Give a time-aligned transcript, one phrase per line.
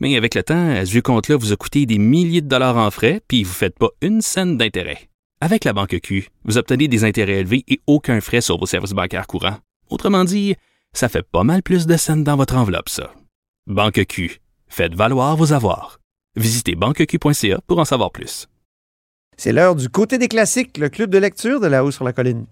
[0.00, 2.90] Mais avec le temps, ce vieux compte-là vous a coûté des milliers de dollars en
[2.90, 5.10] frais, puis vous ne faites pas une scène d'intérêt.
[5.42, 8.92] Avec la Banque Q, vous obtenez des intérêts élevés et aucun frais sur vos services
[8.92, 9.58] bancaires courants.
[9.90, 10.54] Autrement dit,
[10.92, 13.12] ça fait pas mal plus de scènes dans votre enveloppe, ça.
[13.66, 14.40] Banque Q.
[14.68, 16.00] Faites valoir vos avoirs.
[16.36, 18.48] Visitez banqueq.ca pour en savoir plus.
[19.36, 22.12] C'est l'heure du côté des classiques, le club de lecture de La Haut sur la
[22.12, 22.44] Colline.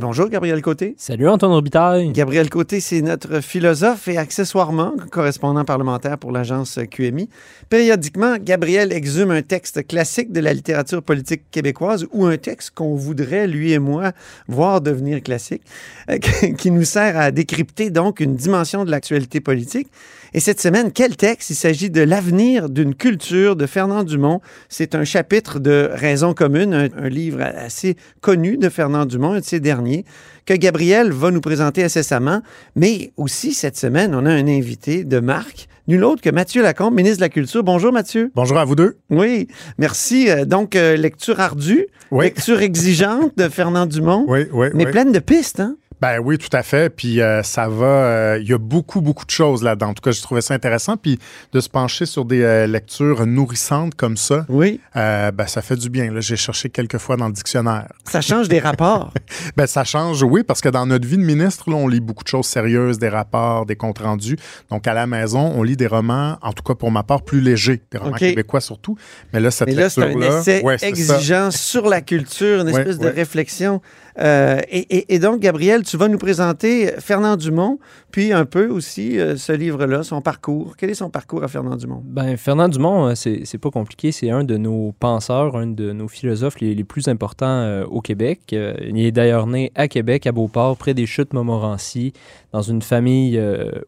[0.00, 0.94] Bonjour, Gabriel Côté.
[0.96, 2.10] Salut Antoine Robitaille.
[2.10, 7.28] Gabriel Côté, c'est notre philosophe et accessoirement correspondant parlementaire pour l'agence QMI.
[7.68, 12.96] Périodiquement, Gabriel exhume un texte classique de la littérature politique québécoise ou un texte qu'on
[12.96, 14.12] voudrait, lui et moi,
[14.48, 15.62] voir devenir classique,
[16.10, 16.18] euh,
[16.58, 19.88] qui nous sert à décrypter donc une dimension de l'actualité politique.
[20.32, 21.50] Et cette semaine, quel texte?
[21.50, 24.40] Il s'agit de L'avenir d'une culture de Fernand Dumont.
[24.68, 29.40] C'est un chapitre de Raison commune, un, un livre assez connu de Fernand Dumont, un
[29.40, 30.04] de ses derniers,
[30.46, 32.42] que Gabriel va nous présenter incessamment.
[32.76, 36.94] Mais aussi, cette semaine, on a un invité de marque, nul autre que Mathieu Lacombe,
[36.94, 37.64] ministre de la Culture.
[37.64, 38.30] Bonjour, Mathieu.
[38.36, 38.98] Bonjour à vous deux.
[39.10, 40.30] Oui, merci.
[40.30, 42.26] Euh, Donc, euh, lecture ardue, Oui.
[42.26, 45.76] lecture exigeante de Fernand Dumont, Oui, oui, mais pleine de pistes, hein?
[46.00, 46.88] Ben oui, tout à fait.
[46.94, 47.84] Puis euh, ça va.
[47.86, 49.88] euh, Il y a beaucoup, beaucoup de choses là-dedans.
[49.88, 50.96] En tout cas, je trouvais ça intéressant.
[50.96, 51.18] Puis
[51.52, 55.76] de se pencher sur des euh, lectures nourrissantes comme ça, Oui, euh, ben ça fait
[55.76, 56.10] du bien.
[56.12, 56.20] là.
[56.20, 57.88] J'ai cherché quelques fois dans le dictionnaire.
[58.04, 59.12] ça change des rapports.
[59.56, 62.24] Ben ça change, oui, parce que dans notre vie de ministre, là, on lit beaucoup
[62.24, 64.36] de choses sérieuses, des rapports, des comptes rendus.
[64.70, 67.40] Donc à la maison, on lit des romans, en tout cas pour ma part, plus
[67.40, 68.96] légers, des romans québécois surtout.
[69.32, 71.14] Mais là, cette Mais là, c'est un essai ouais, c'est ça.
[71.16, 73.10] exigeant sur la culture, une Ouais, espèce de ouais.
[73.10, 73.80] réflexion.
[74.20, 77.78] Euh, et, donc, Gabriel, tu vas nous présenter Fernand Dumont,
[78.10, 80.76] puis un peu aussi euh, ce livre-là, son parcours.
[80.76, 82.02] Quel est son parcours à Fernand Dumont?
[82.04, 84.12] Ben, Fernand Dumont, euh, c'est pas compliqué.
[84.12, 88.40] C'est un de nos penseurs, un de nos philosophes les, plus importants au Québec.
[88.52, 92.12] Il est d'ailleurs né à Québec, à Beauport, près des chutes Montmorency,
[92.52, 93.40] dans une famille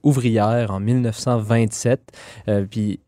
[0.02, 2.12] ouvrière en 1927.
[2.48, 3.00] Euh, puis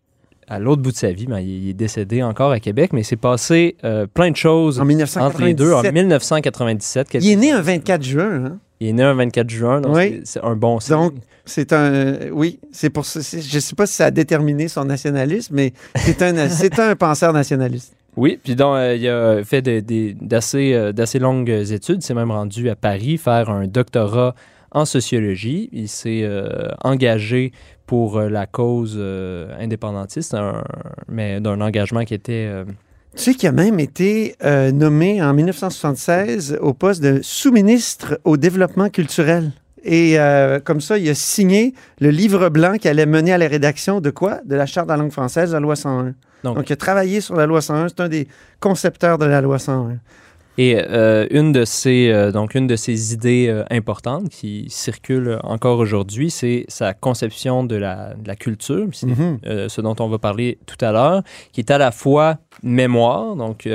[0.49, 3.16] à l'autre bout de sa vie, ben, il est décédé encore à Québec, mais c'est
[3.16, 5.72] passé euh, plein de choses En entre les deux.
[5.72, 5.93] En 1997.
[5.94, 8.44] 1997, Il est né un 24 juin.
[8.47, 8.59] hein?
[8.81, 10.21] il est né un 24 juin, donc Oui.
[10.25, 10.97] c'est- un bon signe.
[10.97, 11.15] Donc,
[11.47, 11.93] c'est un.
[11.93, 13.21] euh, oui, c'est pour ça.
[13.21, 16.94] Je ne sais pas si ça a déterminé son nationalisme, mais c'est un, c'est un
[16.97, 17.94] penseur nationaliste.
[18.16, 21.97] Oui, puis donc, euh, il a fait de- d'assez d'assez longues études.
[22.00, 24.34] Il s'est même rendu à Paris faire un doctorat
[24.74, 25.70] en sociologie.
[25.72, 27.52] Il s'est euh, engagé
[27.86, 30.62] pour euh, la cause euh, indépendantiste, un-
[31.08, 32.50] mais d'un engagement qui était...
[33.16, 34.34] Tu sais qu'il a même été
[34.72, 39.52] nommé en 1976 au poste de sous-ministre au développement culturel.
[39.84, 43.46] Et euh, comme ça, il a signé le livre blanc qui allait mener à la
[43.46, 44.41] rédaction de quoi?
[44.46, 46.14] De la Charte de la langue française, la loi 101.
[46.42, 47.88] donc, Donc, il a travaillé sur la loi 101.
[47.88, 48.26] C'est un des
[48.60, 49.98] concepteurs de la loi 101.
[50.56, 55.38] Et euh, une, de ces, euh, donc une de ces idées euh, importantes qui circule
[55.42, 58.87] encore aujourd'hui, c'est sa conception de la, de la culture.
[58.92, 59.38] C'est Mhm.
[59.47, 61.22] euh, ce dont on va parler tout à l'heure,
[61.53, 63.69] qui est à la fois mémoire, donc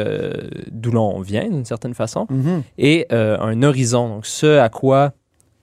[0.71, 2.63] d'où l'on vient d'une certaine façon, Mhm.
[2.77, 5.11] et un horizon, donc ce à quoi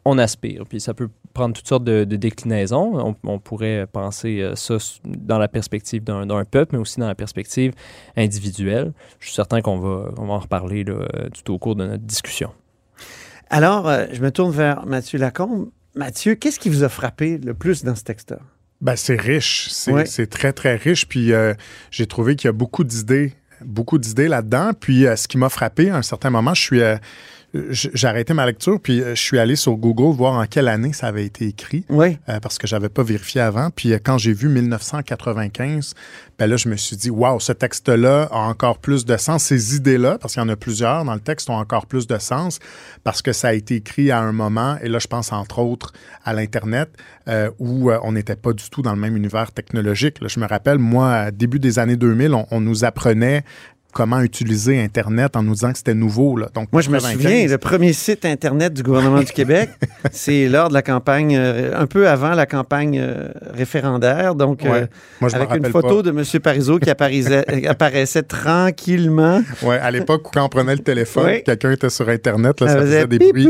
[0.04, 0.64] on aspire.
[0.68, 2.98] Puis ça peut prendre toutes sortes de, de déclinaisons.
[2.98, 7.14] On, on pourrait penser euh, ça dans la perspective d'un peuple, mais aussi dans la
[7.14, 7.72] perspective
[8.16, 8.92] individuelle.
[9.20, 12.02] Je suis certain qu'on va, on va en reparler là, tout au cours de notre
[12.04, 12.50] discussion.
[13.50, 15.68] Alors, euh, je me tourne vers Mathieu Lacombe.
[15.94, 18.38] Mathieu, qu'est-ce qui vous a frappé le plus dans ce texte-là?
[18.80, 19.68] Ben, c'est riche.
[19.70, 20.04] C'est Ouais.
[20.26, 21.06] très, très riche.
[21.08, 21.54] Puis euh,
[21.90, 23.32] j'ai trouvé qu'il y a beaucoup d'idées,
[23.64, 24.72] beaucoup d'idées là-dedans.
[24.78, 26.80] Puis euh, ce qui m'a frappé à un certain moment, je suis.
[26.82, 26.96] euh,
[27.70, 30.92] j'ai arrêté ma lecture, puis euh, je suis allé sur Google voir en quelle année
[30.92, 32.18] ça avait été écrit, Oui.
[32.28, 33.70] euh, parce que j'avais pas vérifié avant.
[33.70, 35.94] Puis euh, quand j'ai vu 1995,
[36.38, 39.44] ben là, je me suis dit, waouh, ce texte-là a encore plus de sens.
[39.44, 42.18] Ces idées-là, parce qu'il y en a plusieurs dans le texte, ont encore plus de
[42.18, 42.58] sens
[43.04, 45.92] parce que ça a été écrit à un moment, et là, je pense entre autres
[46.24, 46.90] à l'Internet,
[47.28, 50.20] euh, où on n'était pas du tout dans le même univers technologique.
[50.20, 53.44] Là, je me rappelle, moi, début des années 2000, on, on nous apprenait
[53.96, 56.36] comment utiliser Internet en nous disant que c'était nouveau.
[56.36, 56.48] Là.
[56.54, 59.70] Donc, Moi, je me 95, souviens, le premier site Internet du gouvernement du Québec,
[60.12, 64.82] c'est lors de la campagne, euh, un peu avant la campagne euh, référendaire, donc Ouais.
[64.82, 64.86] euh,
[65.22, 66.02] Moi, je avec une photo pas.
[66.02, 66.40] de M.
[66.42, 67.44] Parizeau qui apparaissait,
[68.18, 69.40] euh, tranquillement.
[69.62, 71.42] Ouais, à l'époque, quand on prenait le téléphone, Ouais.
[71.44, 73.48] quelqu'un était sur Internet, là, ça Ça faisait faisait des bruits.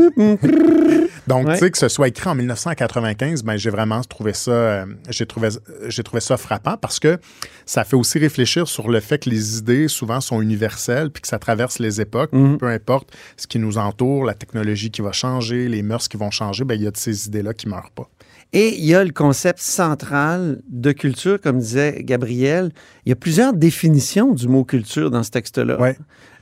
[1.27, 1.53] Donc, Ouais.
[1.53, 5.25] tu sais, que ce soit écrit en 1995, ben, j'ai vraiment trouvé ça, euh, j'ai
[5.25, 5.49] trouvé,
[5.87, 7.19] j'ai trouvé ça frappant parce que
[7.65, 11.27] ça fait aussi réfléchir sur le fait que les idées souvent sont universelles puis que
[11.27, 12.31] ça traverse les époques.
[12.33, 12.57] Mhm.
[12.57, 16.31] Peu importe ce qui nous entoure, la technologie qui va changer, les mœurs qui vont
[16.31, 18.09] changer, ben, il y a de ces idées-là qui meurent pas.
[18.53, 22.71] Et il y a le concept central de culture, comme disait Gabriel.
[23.05, 25.79] Il y a plusieurs définitions du mot culture dans ce texte-là.
[25.79, 25.97] Ouais.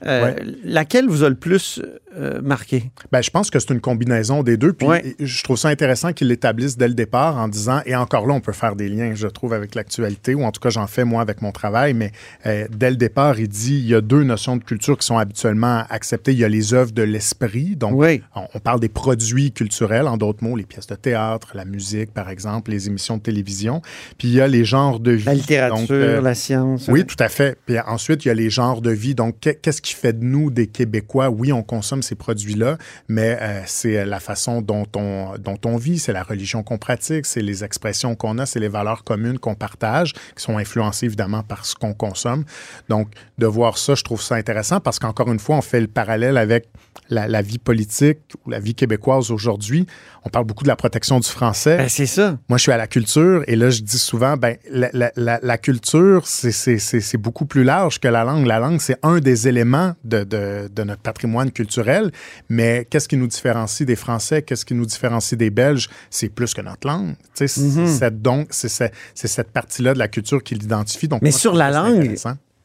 [0.06, 0.34] Euh,
[0.64, 1.82] Laquelle vous a le plus
[2.18, 2.92] euh, marqué?
[3.12, 4.74] Ben, je pense que c'est une combinaison des deux.
[4.74, 5.16] Puis Ouais.
[5.20, 8.40] je trouve ça intéressant qu'ils l'établissent dès le départ en disant, et encore là, on
[8.42, 11.22] peut faire des liens, je trouve, avec l'actualité, ou en tout cas, j'en fais moi
[11.22, 12.12] avec mon travail, mais
[12.46, 15.18] euh, dès le départ, il dit, il y a deux notions de culture qui sont
[15.18, 16.32] habituellement acceptées.
[16.34, 18.02] Il y a les œuvres de l'esprit, donc
[18.36, 22.14] on, on parle des produits culturels, en d'autres mots, les pièces de théâtre, la musique,
[22.14, 23.82] par exemple, les émissions de télévision.
[24.18, 25.26] Puis il y a les genres de vie.
[25.26, 26.88] La littérature, Donc, la science.
[26.90, 27.58] oui, tout à fait.
[27.66, 29.16] Puis ensuite, il y a les genres de vie.
[29.16, 31.30] Donc, qu'est- qu'est-ce qui fait de nous des Québécois?
[31.30, 32.78] Oui, on consomme ces produits-là,
[33.08, 37.26] mais euh, c'est la façon dont on, dont on vit, c'est la religion qu'on pratique,
[37.26, 41.44] c'est les expressions qu'on a, c'est les valeurs communes qu'on partage, qui sont influencées évidemment
[41.44, 42.44] par ce qu'on consomme.
[42.90, 45.88] Donc, de voir ça, je trouve ça intéressant parce qu'encore une fois, on fait le
[45.88, 46.68] parallèle avec
[47.10, 49.86] la, la vie politique ou la vie québécoise aujourd'hui.
[50.24, 51.78] On parle beaucoup de la protection du français.
[51.78, 52.38] Ben, c'est ça.
[52.50, 55.40] Moi, je suis à la culture et là, je dis souvent, ben, la, la- la-
[55.42, 58.46] la culture, c'est beaucoup plus large que la langue.
[58.46, 62.12] La langue, c'est un des éléments de, de- de notre patrimoine culturel,
[62.50, 64.42] mais qu'est-ce qui nous différencie des Français?
[64.42, 65.90] Qu'est-ce qui nous différencie des Belges?
[66.10, 67.16] C'est plus que notre langue.
[67.34, 68.10] Sais, c'est Mhm.
[68.22, 68.70] donc, c'est
[69.14, 71.08] cette partie-là de la culture qui l'identifie.
[71.08, 72.16] Donc, Mais moi, sur la langue.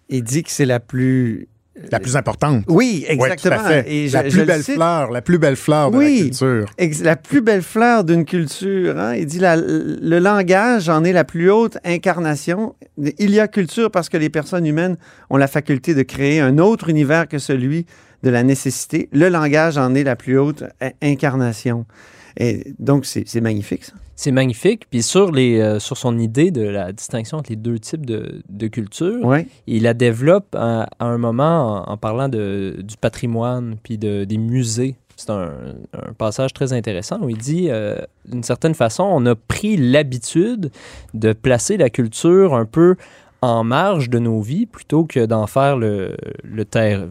[0.08, 1.48] Il dit que c'est la plus.
[1.90, 2.64] La plus importante.
[2.68, 3.56] Oui, Ouais, tout exactement.
[3.64, 3.92] à fait.
[3.92, 6.16] Et je- la je plus le belle fleur, la plus belle fleur de Oui.
[6.16, 6.66] la culture.
[7.04, 8.98] La plus belle fleur d'une culture.
[8.98, 9.14] hein.
[9.14, 12.74] Il dit la- le langage en est la plus haute incarnation.
[13.18, 14.96] Il y a culture parce que les personnes humaines
[15.30, 17.86] ont la faculté de créer un autre univers que celui
[18.24, 19.08] de la nécessité.
[19.12, 21.86] Le langage en est la plus haute in- incarnation.
[22.36, 23.92] Et donc, c'est magnifique, ça.
[24.16, 24.82] C'est magnifique.
[24.90, 28.42] Puis sur, les, euh, sur son idée de la distinction entre les deux types de,
[28.50, 29.46] de culture, Oui.
[29.66, 34.24] il la développe à, à un moment en, en parlant de, du patrimoine puis de,
[34.24, 34.96] des musées.
[35.16, 35.52] C'est un,
[35.92, 37.96] un passage très intéressant où il dit, euh,
[38.26, 40.70] d'une certaine façon, on a pris l'habitude
[41.12, 42.96] de placer la culture un peu
[43.42, 46.14] en marge de nos vies plutôt que d'en faire le,
[46.44, 47.06] le, ter-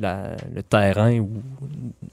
[0.00, 1.28] la- le terrain ou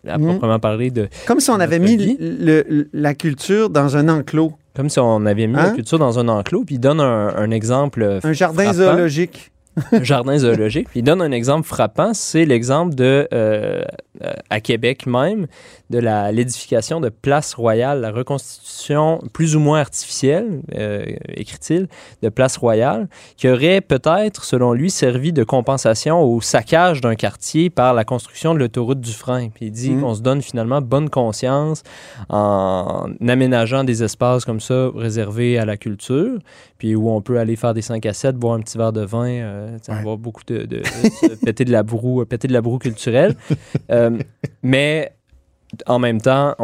[0.07, 0.25] à Mhm.
[0.27, 4.53] proprement parler de Comme si on avait mis le- le- la culture dans un enclos,
[4.75, 5.67] comme si on avait mis Hein?
[5.67, 8.77] la culture dans un enclos puis il donne un, un exemple un jardin Frappant.
[8.97, 9.51] zoologique.
[9.91, 10.87] un jardin zoologique.
[10.89, 13.81] Puis il donne un exemple frappant, c'est l'exemple de, euh,
[14.23, 15.47] euh, à Québec même,
[15.93, 21.87] de l'édification de Place Royale, la reconstitution plus ou moins artificielle, euh, écrit-il,
[22.21, 23.07] de Place Royale,
[23.37, 28.53] qui aurait peut-être, selon lui, servi de compensation au saccage d'un quartier par la construction
[28.53, 29.49] de l'autoroute du frein.
[29.49, 30.01] Puis il dit Mhm.
[30.01, 31.83] qu'on se donne finalement bonne conscience
[32.29, 36.39] en aménageant des espaces comme ça réservés à la culture,
[36.77, 39.01] puis où on peut aller faire des 5 à 7, boire un petit verre de
[39.05, 39.95] vin, euh, Ouais.
[39.95, 40.81] avoir beaucoup de, de-
[41.45, 43.35] péter de la broue, péter de la broue culturelle.
[43.91, 44.17] Euh,
[44.61, 45.11] mais
[45.85, 46.55] en même temps,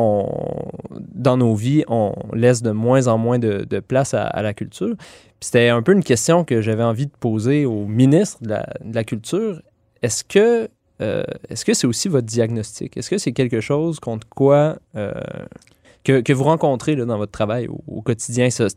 [1.13, 4.95] dans nos vies, on laisse de moins en moins de, place à, la culture.
[5.41, 8.56] C'était un peu une question que j'avais envie de poser au ministre de
[8.94, 9.61] la, Culture.
[10.01, 10.69] Est-ce que
[11.01, 12.97] euh, est-ce que c'est aussi votre diagnostic?
[12.97, 15.13] Est-ce que c'est quelque chose contre quoi euh,
[16.03, 18.68] que, vous rencontrez là, dans votre travail au, quotidien, ce-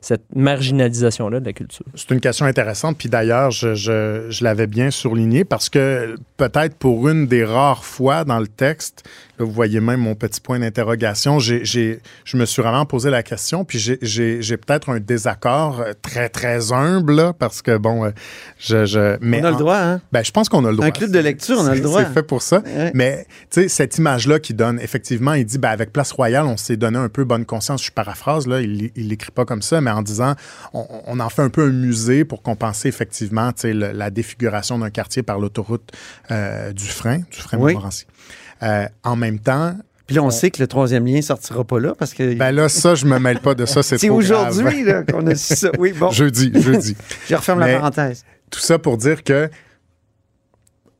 [0.00, 1.84] cette marginalisation-là de la culture?
[1.94, 2.96] C'est une question intéressante.
[2.98, 8.24] Puis d'ailleurs, je, je- l'avais bien surligné parce que peut-être pour une des rares fois
[8.24, 9.04] dans le texte,
[9.40, 13.10] là, vous voyez même mon petit point d'interrogation, j'ai- j'ai- je me suis vraiment posé
[13.10, 13.64] la question.
[13.64, 18.04] Puis j'ai- j'ai j'ai peut-être un désaccord euh, très, très humble là, parce que, bon,
[18.04, 18.10] euh,
[18.58, 18.84] je.
[18.86, 20.00] je mais on a le droit, hein?
[20.12, 20.86] ben, je pense qu'on a le droit.
[20.86, 22.04] Un club de lecture, on a le droit.
[22.04, 22.62] C'est fait pour ça.
[22.64, 22.90] Ouais.
[22.94, 26.56] Mais, tu sais, cette image-là qui donne, effectivement, il dit, ben, avec Place Royale, on
[26.56, 27.84] s'est donné un peu bonne conscience.
[27.84, 30.34] Je paraphrase, là, il il l'écrit pas comme ça, mais en disant,
[30.74, 34.78] on, on en fait un peu un musée pour compenser, effectivement, tu sais, la défiguration
[34.78, 35.90] d'un quartier par l'autoroute
[36.30, 37.72] euh, du frein, du frein Oui.
[37.72, 38.06] Montmorency.
[38.62, 39.74] Euh, en même temps,
[40.06, 42.68] Puis là, on sait que le troisième lien sortira pas là parce que ben là,
[42.68, 45.70] ça, je me mêle pas de ça, c'est c'est aujourd'hui qu'on a su ça.
[45.78, 46.96] Oui, bon, Jeudi, jeudi.
[47.28, 48.24] je referme la parenthèse.
[48.50, 49.48] Tout ça pour dire que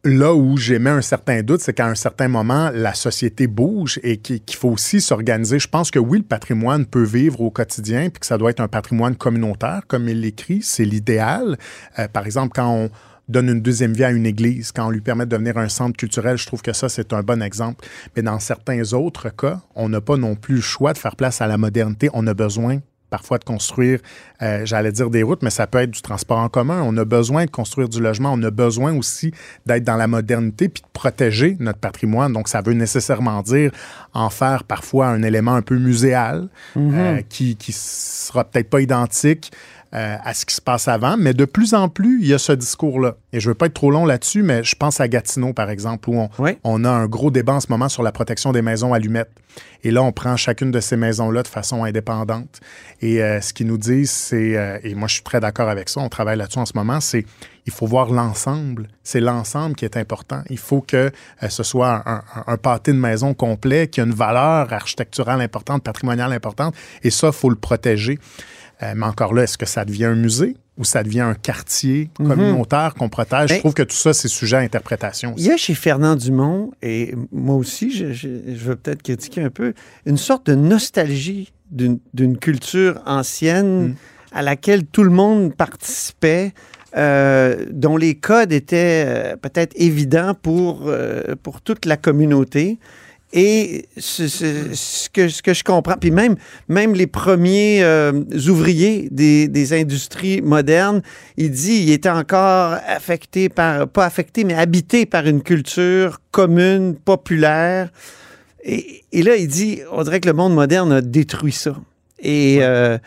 [0.05, 4.17] là où j'émets un certain doute, c'est qu'à un certain moment, la société bouge et
[4.17, 5.59] qu'il qu'il faut aussi s'organiser.
[5.59, 8.61] Je pense que oui, le patrimoine peut vivre au quotidien, puis que ça doit être
[8.61, 11.59] un patrimoine communautaire, comme il l'écrit, c'est l'idéal.
[11.99, 12.90] Euh, par exemple, quand on
[13.30, 15.96] donne une deuxième vie à une église, quand on lui permet de devenir un centre
[15.96, 17.87] culturel, je trouve que ça, c'est un bon exemple.
[18.16, 21.40] Mais dans certains autres cas, on n'a pas non plus le choix de faire place
[21.40, 22.10] à la modernité.
[22.12, 23.99] On a besoin parfois de construire,
[24.40, 26.80] euh, j'allais dire des routes, mais ça peut être du transport en commun.
[26.84, 28.32] On a besoin de construire du logement.
[28.32, 29.32] On a besoin aussi
[29.66, 32.32] d'être dans la modernité puis de protéger notre patrimoine.
[32.32, 33.72] Donc, ça veut nécessairement dire
[34.14, 36.94] en faire parfois un élément un peu muséal Mhm.
[36.94, 39.50] euh, qui, qui sera peut-être pas identique
[39.92, 42.38] euh, à ce qui se passe avant, mais de plus en plus, il y a
[42.38, 43.16] ce discours-là.
[43.32, 45.68] Et je ne veux pas être trop long là-dessus, mais je pense à Gatineau, par
[45.68, 46.52] exemple, où on, Oui.
[46.62, 49.30] on a un gros débat en ce moment sur la protection des maisons allumettes.
[49.82, 52.61] Et là, on prend chacune de ces maisons-là de façon indépendante.
[53.00, 55.88] Et euh, ce qu'ils nous disent, c'est, euh, et moi je suis très d'accord avec
[55.88, 57.25] ça, on travaille là-dessus en ce moment, c'est
[57.66, 58.88] il faut voir l'ensemble.
[59.02, 60.42] C'est l'ensemble qui est important.
[60.50, 60.97] Il faut que
[61.42, 65.40] euh, ce soit un, un- un pâté de maison complet qui a une valeur architecturale
[65.40, 66.75] importante, patrimoniale importante.
[67.02, 68.18] Et ça, il faut le protéger.
[68.82, 72.08] Euh, mais encore là, est-ce que ça devient un musée ou ça devient un quartier
[72.16, 73.49] communautaire qu'on protège?
[73.50, 75.34] Ben- je trouve que tout ça, c'est sujet à interprétation.
[75.37, 79.42] Il y a chez Fernand Dumont, et moi aussi, je, je, je veux peut-être critiquer
[79.42, 79.75] un peu,
[80.06, 83.94] une sorte de nostalgie d'une culture ancienne Mm.
[84.32, 86.52] à laquelle tout le monde participait,
[86.96, 92.78] euh, dont les codes étaient euh, peut-être évidents pour, euh, pour toute la communauté.
[93.32, 96.34] Et ce, ce- ce que, ce que je comprends, puis même,
[96.68, 98.12] même les premiers euh,
[98.49, 101.00] ouvriers des, des industries modernes,
[101.37, 106.96] il dit il était encore affecté par, pas affecté, mais habité par une culture commune,
[106.96, 107.90] populaire.
[108.64, 111.76] Et, et là, il dit, on dirait que le monde moderne a détruit ça.
[112.18, 112.99] Et euh,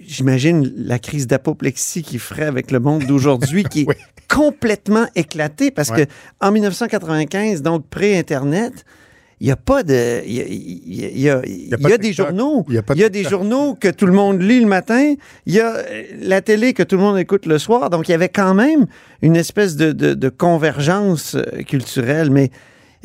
[0.00, 3.94] j'imagine la crise d'apoplexie qu'il ferait avec le monde d'aujourd'hui, qui est Oui.
[4.28, 6.06] complètement éclaté, parce Ouais.
[6.06, 8.84] que en 1995, donc pré-Internet,
[9.38, 10.22] il n'y a pas de.
[10.26, 10.46] Il y a,
[11.46, 12.64] y y y des journaux.
[12.68, 15.14] Il y a y des journaux que tout le monde lit le matin.
[15.44, 17.90] Il y a euh, la télé que tout le monde écoute le soir.
[17.90, 18.86] Donc, il y avait quand même
[19.20, 22.30] une espèce de, de- de convergence euh, culturelle.
[22.30, 22.50] Mais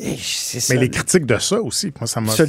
[0.04, 0.74] eh, c'est ça.
[0.74, 2.44] Mais les critiques de ça aussi, moi, ça m'a ça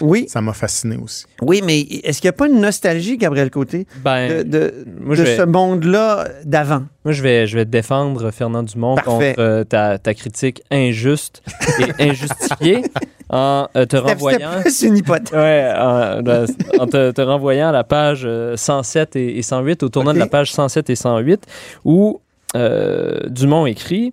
[0.00, 1.26] Oui, ça m'a fasciné aussi.
[1.42, 5.10] oui, mais est-ce qu'il n'y a pas une nostalgie, Gabriel Côté, Ben, de, de- moi,
[5.14, 6.84] de je vais- ce monde-là d'avant?
[7.04, 9.30] Moi, je vais, je vais défendre Fernand Dumont Parfait.
[9.34, 11.42] contre euh, ta, ta critique injuste
[11.78, 12.82] et injustifiée
[13.28, 14.60] en euh, te renvoyant.
[14.60, 15.32] plus une hypothèse.
[15.32, 16.46] Ouais, en, de-
[16.78, 20.18] en te, te renvoyant à la page euh, 107 et, et 108, au tournant de
[20.18, 21.42] la page 107 et 108,
[21.84, 22.20] où
[22.56, 24.12] euh, Dumont écrit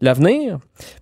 [0.00, 0.58] L'avenir,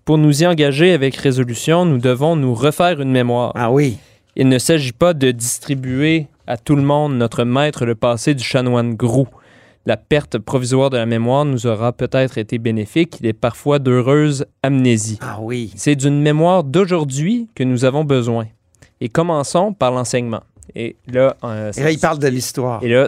[0.07, 3.53] pour nous y engager avec résolution, nous devons nous refaire une mémoire.
[3.55, 3.99] Ah oui.
[4.37, 8.43] Il ne s'agit pas de distribuer à tout le monde notre maître le passé du
[8.43, 9.29] chanoine Grou.
[9.85, 13.19] La perte provisoire de la mémoire nous aura peut-être été bénéfique.
[13.21, 15.19] Il est parfois d'heureuse amnésie.
[15.21, 15.73] Ah oui.
[15.77, 18.47] C'est d'une mémoire d'aujourd'hui que nous avons besoin.
[19.03, 20.43] Et commençons par l'enseignement.
[20.75, 22.83] Et là, euh, Et là, il parle de l'histoire.
[22.83, 23.07] et là,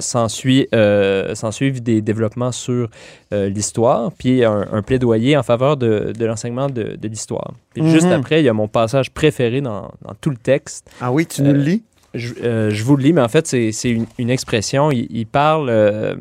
[0.74, 2.88] euh, s'ensuivent des développements sur
[3.32, 7.52] euh, l'histoire, puis un, un plaidoyer en faveur de, de l'enseignement de, de l'histoire.
[7.74, 8.12] Puis juste Mhm.
[8.12, 10.88] après, il y a mon passage préféré dans, dans tout le texte.
[11.00, 11.82] Ah oui, tu nous le lis?
[12.18, 14.90] Je, euh, je vous le lis, mais en fait, c'est une, une expression.
[14.90, 16.16] Il, il parle euh,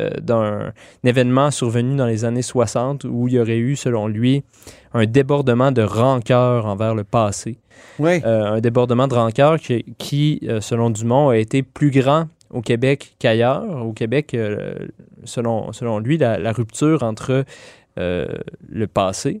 [0.00, 0.72] euh, d'un
[1.04, 4.44] événement survenu dans les années 60 où il y aurait eu, selon lui,
[4.94, 7.58] un débordement de rancœur envers le passé.
[7.98, 8.22] Oui.
[8.24, 13.84] Un débordement de rancœur qui, qui, selon Dumont, a été plus grand au Québec qu'ailleurs.
[13.84, 14.36] Au Québec,
[15.24, 17.44] selon, selon lui, la, la rupture entre
[17.96, 19.40] le passé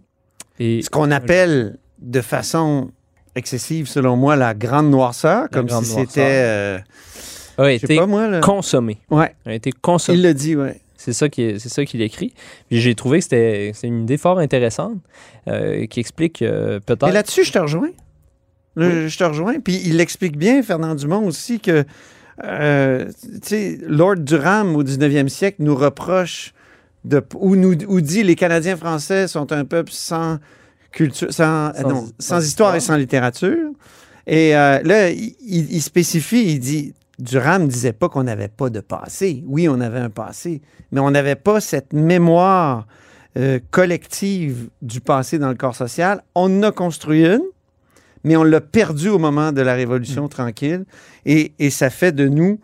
[0.58, 2.90] et Ce qu'on appelle de façon
[3.34, 6.20] excessive, selon moi, la grande noirceur, comme grande si c'était.
[6.20, 6.78] euh,
[7.58, 8.40] a été pas moi, là.
[8.40, 8.98] consommé.
[9.10, 10.18] Ouais, A été consommé.
[10.18, 10.80] il le dit, ouais.
[10.96, 12.32] C'est ça qui est- c'est ça qu'il écrit.
[12.68, 14.98] Puis j'ai trouvé que c'était c'est une idée fort intéressante
[15.48, 17.10] euh, qui explique euh, peut-être.
[17.12, 17.90] là-dessus, je te rejoins.
[18.76, 19.58] Là, Je te rejoins.
[19.60, 21.84] Puis il explique bien, Fernand Dumont aussi, que
[22.44, 26.54] euh, tu sais, Lord Durham au 19e siècle nous reproche
[27.04, 30.38] de, ou, nous, ou dit les Canadiens français sont un peuple sans
[30.92, 33.70] culture, sans, Sans- non, sans sans histoire et sans littérature.
[34.26, 38.70] Et euh, là, il, il- spécifie, il dit Durham ne disait pas qu'on n'avait pas
[38.70, 39.42] de passé.
[39.46, 42.86] Oui, on avait un passé, mais on n'avait pas cette mémoire
[43.36, 46.22] euh, collective du passé dans le corps social.
[46.34, 47.42] On en a construit une,
[48.24, 50.84] mais on l'a perdu au moment de la Révolution tranquille.
[51.26, 52.60] Et, et ça fait de nous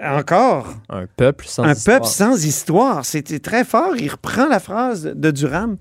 [0.00, 1.98] encore un peuple sans un histoire.
[2.00, 3.04] peuple sans histoire.
[3.04, 3.94] C'était très fort.
[3.96, 5.76] Il reprend la phrase de Durham.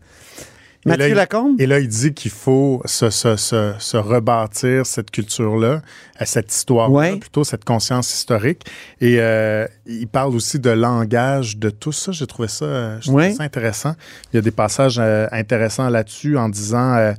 [0.88, 1.62] Et là, Mathieu il- Lacombe?
[1.62, 5.68] Et là, il dit qu'il faut se, se- se- se rebâtir cette culture-là,
[6.22, 7.18] euh, cette histoire-là, Ouais.
[7.18, 8.64] plutôt cette conscience historique.
[9.02, 12.12] Et euh, il parle aussi de langage de tout ça.
[12.12, 13.34] J'ai trouvé ça, euh, Ouais.
[13.34, 13.94] ça intéressant.
[14.32, 17.14] Il y a des passages euh, intéressants là-dessus en disant euh,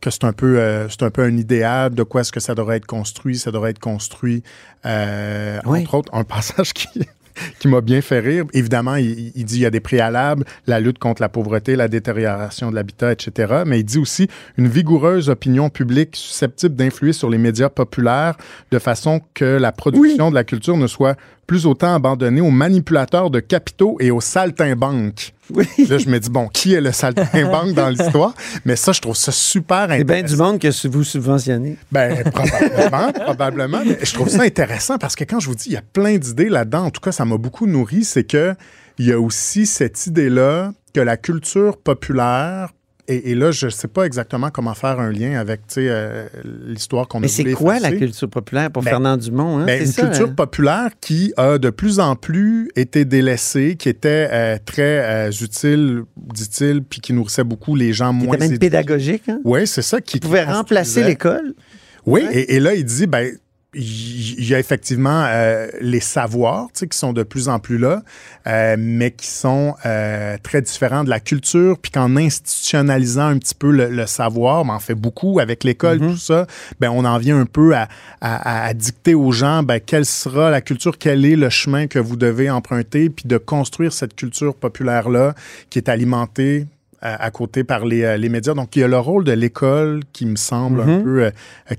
[0.00, 2.76] que c'est un peu, c'est un peu un idéal de quoi est-ce que ça devrait
[2.76, 3.36] être construit.
[3.38, 4.42] Ça devrait être construit,
[4.84, 5.80] euh, Ouais.
[5.80, 6.24] entre autres, un
[6.64, 6.88] passage qui
[7.58, 8.44] qui m'a bien fait rire.
[8.52, 11.88] Évidemment, il, il, dit il y a des préalables, la lutte contre la pauvreté, la
[11.88, 13.62] détérioration de l'habitat, etc.
[13.66, 18.36] Mais il dit aussi une vigoureuse opinion publique susceptible d'influer sur les médias populaires
[18.70, 20.30] de façon que la production oui.
[20.30, 21.16] de la culture ne soit
[21.46, 25.32] plus autant abandonnée aux manipulateurs de capitaux et aux saltimbanques.
[25.52, 25.66] Oui.
[25.88, 28.34] Là, je me dis, bon, qui est le saltimbanque dans l'histoire?
[28.64, 29.98] Mais ça, je trouve ça super intéressant.
[29.98, 31.76] C'est bien du monde que vous subventionnez.
[31.92, 33.82] Ben, probablement, probablement.
[33.86, 36.16] Mais je trouve ça intéressant parce que quand je vous dis, il y a plein
[36.16, 36.86] d'idées là-dedans.
[36.86, 38.04] En tout cas, ça m'a beaucoup nourri.
[38.04, 38.54] C'est que
[38.98, 42.70] il y a aussi cette idée-là que la culture populaire
[43.08, 46.26] et, et, là, je ne sais pas exactement comment faire un lien avec euh,
[46.66, 47.92] l'histoire qu'on a Mais c'est quoi effacer.
[47.92, 49.58] la culture populaire pour ben, Fernand Dumont?
[49.58, 49.64] Hein?
[49.64, 50.34] Ben, une ça, culture hein?
[50.36, 56.02] populaire qui a de plus en plus été délaissée, qui était euh, très euh, utile,
[56.16, 58.66] dit-il, puis qui nourrissait beaucoup les gens qui moins était même éduqués.
[58.70, 59.28] pédagogique.
[59.28, 59.40] Hein?
[59.44, 60.00] Oui, c'est ça.
[60.00, 61.54] Qui, pouvait remplacer l'école.
[62.06, 62.36] Oui, ouais.
[62.36, 63.36] et, et, là, il dit, ben,
[63.78, 68.02] il y a effectivement euh, les savoirs qui sont de plus en plus là,
[68.46, 73.54] euh, mais qui sont euh, très différents de la culture, puis qu'en institutionnalisant un petit
[73.54, 76.12] peu le, le savoir, ben, on en fait beaucoup avec l'école, mm -hmm.
[76.12, 76.46] tout ça,
[76.80, 77.88] ben, on en vient un peu à,
[78.20, 81.98] à, à dicter aux gens ben, quelle sera la culture, quel est le chemin que
[81.98, 85.34] vous devez emprunter, puis de construire cette culture populaire-là
[85.70, 86.66] qui est alimentée
[87.00, 88.54] à, à, côté par les, les, médias.
[88.54, 91.00] Donc, il y a le rôle de l'école qui me semble mm -hmm.
[91.00, 91.30] un peu euh,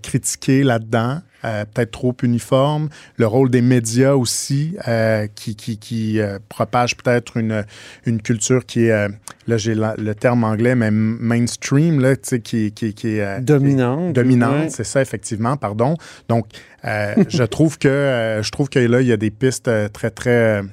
[0.01, 1.21] critiqué là-dedans.
[1.45, 2.89] Euh, peut-être trop uniforme.
[3.17, 7.63] Le rôle des médias aussi, euh, qui, qui, qui euh, propage peut-être une,
[8.05, 9.09] une culture qui est, euh,
[9.47, 13.39] là j'ai le terme anglais, mais mainstream, là, qui, qui, qui est...
[13.41, 14.13] dominante.
[14.13, 15.95] Dominante, c'est ça, effectivement, pardon.
[16.27, 16.47] Donc,
[16.83, 20.63] je trouve que je trouve que là, il y a des pistes très, très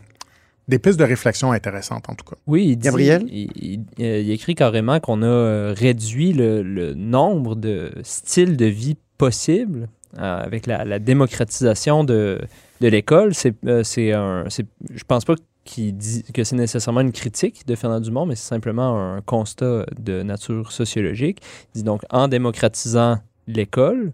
[0.68, 2.36] des pistes de réflexion intéressantes, en tout cas.
[2.46, 3.24] Oui, il dit, Gabriel?
[3.30, 8.96] Il, il, il écrit carrément qu'on a réduit le, le, nombre de styles de vie
[9.18, 12.40] possibles euh, avec la, la, démocratisation de,
[12.80, 13.34] de l'école.
[13.34, 17.66] C'est, euh, c'est un, c'est, je pense pas qu'il dit que c'est nécessairement une critique
[17.66, 21.40] de Fernand Dumont, mais c'est simplement un constat de nature sociologique.
[21.74, 24.12] Il dit donc en démocratisant l'école,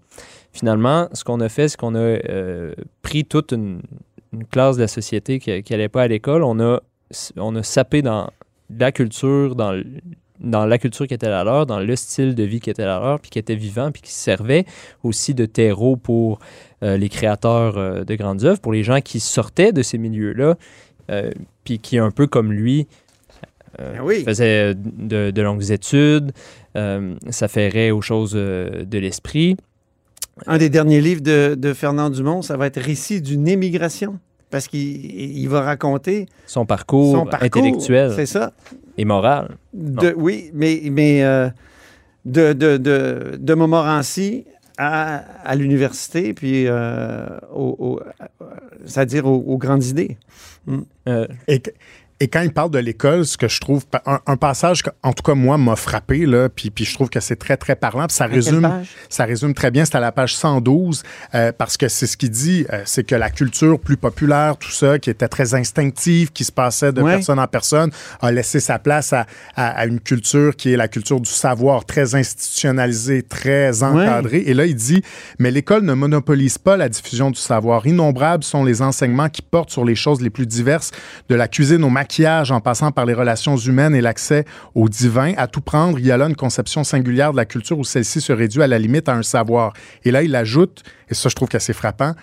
[0.52, 3.83] finalement, ce qu'on a fait, c'est qu'on a euh, pris toute une,
[4.32, 6.80] une classe de la société qui n'allait pas à l'école, on a,
[7.37, 8.30] on a sapé dans
[8.70, 9.82] la culture, dans,
[10.40, 12.99] dans la culture qui était la leur, dans le style de vie qui était la
[12.99, 14.64] leur, puis qui était vivant, puis qui servait
[15.02, 16.38] aussi de terreau pour
[16.82, 20.56] euh, les créateurs euh, de grandes œuvres, pour les gens qui sortaient de ces milieux-là,
[21.10, 21.30] euh,
[21.64, 22.86] puis qui, un peu comme lui,
[24.02, 24.25] oui.
[24.25, 26.32] faisaient de, de, longues études,
[27.30, 29.56] s'affairait aux choses de l'esprit.
[30.47, 34.19] Un des derniers livres de, de, Fernand Dumont, ça va être Récit d'une émigration.
[34.50, 38.52] Parce qu'il il va raconter son parcours, son parcours intellectuel c'est ça.
[38.99, 39.56] et moral.
[39.73, 41.49] De, oui, mais, mais euh,
[42.25, 48.00] de, de, de, de, Montmorency à, à l'université, puis euh, au, au,
[48.84, 50.16] c'est-à-dire aux, aux, grandes idées.
[50.66, 50.78] Mm.
[51.08, 51.62] Euh, et,
[52.23, 55.15] et quand il parle de l'école, ce que je trouve, un, un, passage que, en
[55.15, 58.06] tout cas, moi, m'a frappé, là, puis, puis je trouve que c'est très, très parlant.
[58.06, 58.71] Puis ça résume,
[59.09, 61.02] ça résume très bien, c'est à la page 112,
[61.35, 64.71] euh, parce que c'est ce qu'il dit, euh, c'est que la culture plus populaire, tout
[64.71, 67.15] ça, qui était très instinctive, qui se passait de ouais.
[67.15, 69.25] personne en personne, a laissé sa place à,
[69.56, 74.39] à, à, une culture qui est la culture du savoir, très institutionnalisée, très encadrée.
[74.39, 74.50] Ouais.
[74.50, 75.02] Et là, il dit,
[75.39, 77.87] mais l'école ne monopolise pas la diffusion du savoir.
[77.87, 80.91] Innombrables sont les enseignements qui portent sur les choses les plus diverses,
[81.30, 84.44] de la cuisine au maquillage, en passant par les relations humaines et l'accès
[84.75, 85.32] au divin.
[85.36, 88.20] À tout prendre, il y a là une conception singulière de la culture où celle-ci
[88.20, 89.73] se réduit à la limite à un savoir.
[90.04, 92.14] Et là, il ajoute, et ça je trouve qu'assez frappant,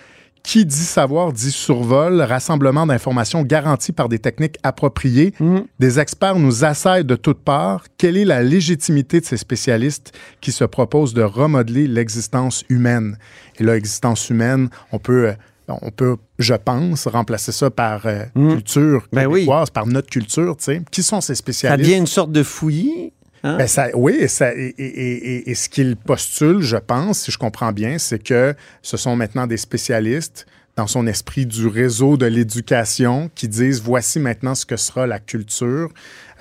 [0.42, 5.34] qui dit savoir dit survol, rassemblement d'informations garanties par des techniques appropriées.
[5.40, 5.58] Mmh.
[5.78, 7.84] Des experts nous assaillent de toutes parts.
[7.98, 13.18] Quelle est la légitimité de ces spécialistes qui se proposent de remodeler l'existence humaine?
[13.58, 15.34] Et là, existence humaine, on peut
[15.68, 18.48] on peut, je pense, remplacer ça par euh, mmh.
[18.54, 19.72] culture québécoise, ben oui.
[19.72, 20.82] par notre culture, tu sais.
[20.90, 21.78] Qui sont ces spécialistes?
[21.78, 23.12] Ça devient une sorte de fouillis.
[23.44, 23.56] Hein?
[23.56, 27.38] Ben ça, oui, ça, et, et, et, et ce qu'il postule, je pense, si je
[27.38, 32.26] comprends bien, c'est que ce sont maintenant des spécialistes dans son esprit du réseau de
[32.26, 35.90] l'éducation qui disent voici maintenant ce que sera la culture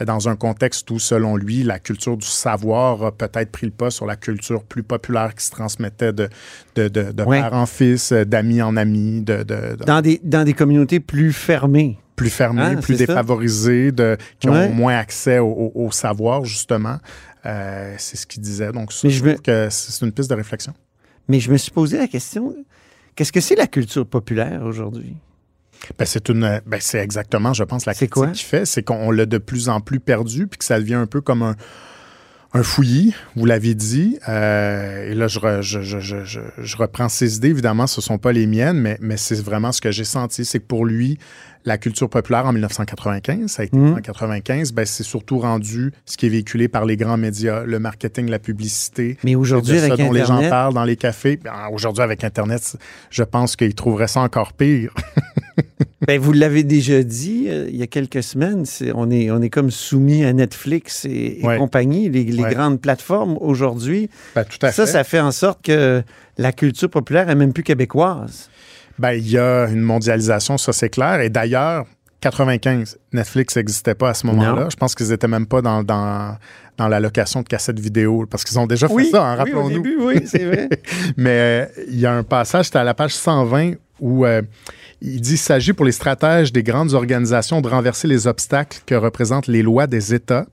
[0.06, 3.90] dans un contexte où, selon lui, la culture du savoir a peut-être pris le pas
[3.90, 6.30] sur la culture plus populaire qui se transmettait de,
[6.76, 7.42] de, de, de ouais.
[7.42, 9.22] père en fils, d'amis en amis.
[9.22, 9.44] De,
[9.86, 11.98] Dans, des, dans des communautés plus fermées.
[12.16, 14.68] Plus fermées, ah, plus défavorisées, de, qui ouais.
[14.68, 16.98] ont moins accès au, au, au savoir, justement.
[17.46, 18.72] Euh, c'est ce qu'il disait.
[18.72, 19.34] Donc, ça, je, je me...
[19.36, 20.74] que c'est une piste de réflexion.
[21.28, 22.56] Mais je me suis posé la question,
[23.16, 25.16] qu'est-ce que c'est la culture populaire aujourd'hui?
[25.98, 29.26] Ben, c'est une, ben, c'est exactement, je pense, la critique qu'il fait, c'est qu'on l'a
[29.26, 31.56] de plus en plus perdu, puis que ça devient un peu comme un,
[32.54, 34.18] un fouillis, vous l'avez dit.
[34.30, 37.50] Euh, et là, je, re- je- je- je- je- je reprends ses idées.
[37.50, 40.46] Évidemment, ce ne sont pas les miennes, mais, mais c'est vraiment ce que j'ai senti.
[40.46, 41.20] C'est que pour lui,
[41.66, 43.96] la culture populaire en 1995, ça a été Mhm.
[43.96, 47.80] en 95, ben, c'est surtout rendu ce qui est véhiculé par les grands médias, le
[47.80, 49.18] marketing, la publicité.
[49.26, 51.38] Mais aujourd'hui, avec dont les gens Internet, parlent dans les cafés.
[51.44, 52.78] Ben, Aujourd'hui, avec Internet,
[53.10, 54.94] je pense qu'ils trouveraient ça encore pire.
[56.06, 59.42] ben, vous l'avez déjà dit euh, il y a quelques semaines, c'est- on, est, on
[59.42, 61.58] est comme soumis à Netflix et, et Ouais.
[61.58, 62.54] compagnie, les, les Ouais.
[62.54, 64.10] grandes plateformes aujourd'hui.
[64.36, 64.92] Ben, tout à Ça, fait.
[64.92, 66.04] ça fait en sorte que
[66.38, 68.50] la culture populaire est même plus québécoise.
[69.00, 71.20] Ben, il y a une mondialisation, ça c'est clair.
[71.22, 71.86] Et d'ailleurs,
[72.22, 74.68] 95, Netflix n'existait pas à ce moment-là.
[74.72, 76.36] Je pense qu'ils n'étaient même pas dans, dans,
[76.78, 79.62] dans la location de cassettes vidéo, parce qu'ils ont déjà fait ça, hein, oui, au
[79.62, 79.82] rappelons-nous.
[79.84, 80.68] début, oui, c'est vrai.
[81.18, 84.42] Mais euh, il y a un passage, c'était à la page 120, où euh,
[85.02, 88.96] il dit «Il s'agit pour les stratèges des grandes organisations de renverser les obstacles que
[88.96, 90.46] représentent les lois des États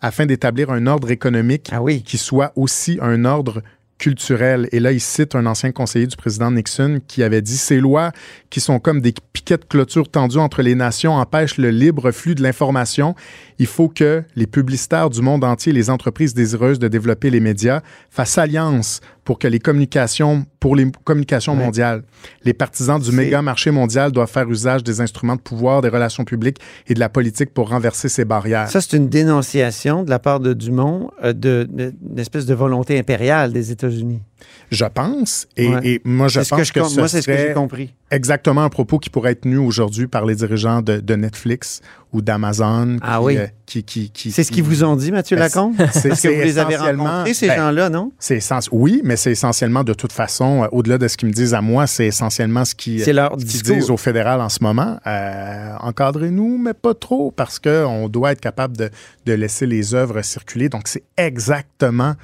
[0.00, 2.02] afin d'établir un ordre économique ah oui.
[2.02, 3.62] qui soit aussi un ordre
[4.00, 4.66] culturel.
[4.72, 8.12] Et là, il cite un ancien conseiller du président Nixon qui avait dit Ces lois,
[8.48, 12.34] qui sont comme des piquets de clôture tendus entre les nations, empêchent le libre flux
[12.34, 13.14] de l'information.
[13.58, 17.40] Il faut que les publicitaires du monde entier et les entreprises désireuses de développer les
[17.40, 19.00] médias fassent alliance
[19.30, 21.64] pour que les communications, pour les communications Ouais.
[21.64, 22.02] mondiales.
[22.42, 26.24] Les partisans du méga marché mondial doivent faire usage des instruments de pouvoir, des relations
[26.24, 26.56] publiques
[26.88, 28.68] et de la politique pour renverser ces barrières.
[28.68, 32.54] Ça, c'est une dénonciation de la part de Dumont euh, de, de- d'une espèce de
[32.54, 34.20] volonté impériale des États-Unis.
[34.70, 35.46] Je pense.
[35.56, 35.80] Et, Ouais.
[35.84, 37.52] et moi, je C'est ce que pense je que, ce moi, c'est ce que j'ai
[37.52, 37.92] compris.
[38.10, 41.80] exactement un propos qui pourrait être tenu aujourd'hui par les dirigeants de, de Netflix
[42.12, 42.96] ou d'Amazon.
[43.02, 43.36] Ah qui, oui.
[43.38, 45.74] euh, qui, qui, qui- C'est ce qui- qu'ils vous ont dit, Mathieu Ben, Lacombe?
[45.92, 48.12] c'est- Parce que vous les avez rencontrés, ces ben, gens-là, non?
[48.18, 48.40] C'est
[48.72, 51.60] oui, mais c'est essentiellement de toute façon, euh, au-delà de ce qu'ils me disent à
[51.60, 54.98] moi, c'est essentiellement ce qui C'est leur ce qu'ils disent au fédéral en ce moment.
[55.06, 58.90] Euh, encadrez-nous, mais pas trop, parce qu'on doit être capable de,
[59.26, 60.68] de laisser les œuvres circuler.
[60.68, 62.14] Donc, c'est exactement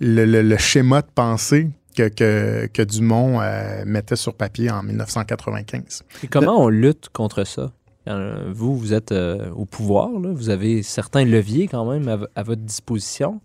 [0.00, 4.82] le, le- le schéma de pensée que, que, que Dumont euh, mettait sur papier en
[4.82, 6.02] 1995.
[6.22, 7.72] Et comment on lutte contre ça?
[8.08, 10.30] Euh, Vous, vous êtes euh, au pouvoir, là.
[10.32, 13.40] vous avez certains leviers quand même à, votre disposition.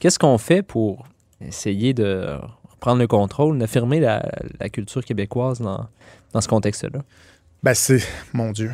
[0.00, 1.06] Qu'est-ce qu'on fait pour
[1.40, 2.36] essayer de
[2.68, 4.28] reprendre le contrôle, d'affirmer la,
[4.60, 5.86] la culture québécoise dans,
[6.32, 7.00] dans ce contexte-là?
[7.62, 8.72] Ben c'est, mon Dieu,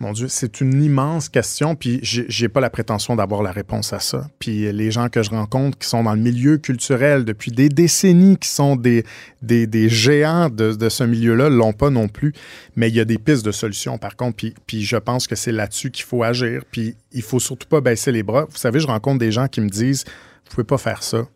[0.00, 3.98] mon Dieu, c'est une immense question, puis j'ai pas la prétention d'avoir la réponse à
[3.98, 4.28] ça.
[4.38, 8.36] Puis les gens que je rencontre qui sont dans le milieu culturel depuis des décennies,
[8.36, 9.04] qui sont des,
[9.42, 12.32] des, des géants de, de ce milieu-là, l'ont pas non plus.
[12.76, 15.34] Mais il y a des pistes de solutions, par contre, puis, puis je pense que
[15.34, 18.46] c'est là-dessus qu'il faut agir, puis il faut surtout pas baisser les bras.
[18.50, 20.04] Vous savez, je rencontre des gens qui me disent,
[20.44, 21.26] vous pouvez pas faire ça,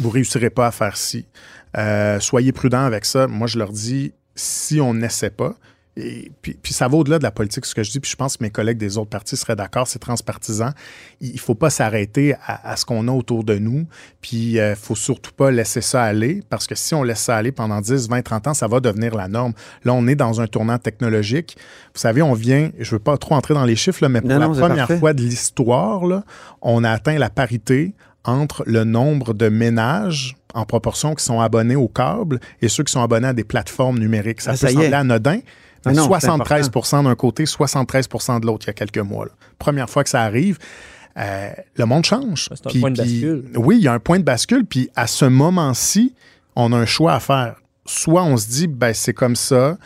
[0.00, 1.26] vous réussirez pas à faire ci,
[1.76, 3.26] Euh, soyez prudents avec ça.
[3.26, 5.56] Moi, je leur dis, si on n'essaie pas,
[5.96, 8.16] et puis, puis ça va au-delà de la politique, ce que je dis, puis je
[8.16, 10.70] pense que mes collègues des autres partis seraient d'accord, c'est transpartisan.
[11.20, 13.86] Il ne faut pas s'arrêter à, à ce qu'on a autour de nous,
[14.20, 17.36] puis il ne faut surtout pas laisser ça aller, parce que si on laisse ça
[17.36, 19.52] aller pendant 10, 20, 30 ans, ça va devenir la norme.
[19.84, 21.56] Là, on est dans un tournant technologique.
[21.94, 24.20] Vous savez, on vient, je ne veux pas trop entrer dans les chiffres, là, mais
[24.20, 24.98] pour Non, la non, première parfait.
[24.98, 26.02] fois de l'histoire,
[26.60, 31.76] on a atteint la parité entre le nombre de ménages en proportion qui sont abonnés
[31.76, 34.40] au câble et ceux qui sont abonnés à des plateformes numériques.
[34.40, 35.38] Ça Ah, peut ça sembler anodin,
[35.92, 39.26] non, c'est 73% d'un côté, 73% de l'autre il y a quelques mois.
[39.26, 39.32] là.
[39.58, 40.58] Première fois que ça arrive,
[41.18, 42.48] euh, le monde change.
[42.54, 43.44] C'est un Puis- point de puis- bascule.
[43.56, 44.64] Oui, il y a un point de bascule.
[44.64, 46.14] Puis à ce moment-ci,
[46.56, 47.56] on a un choix à faire.
[47.86, 49.76] Soit on se dit, ben, c'est comme ça.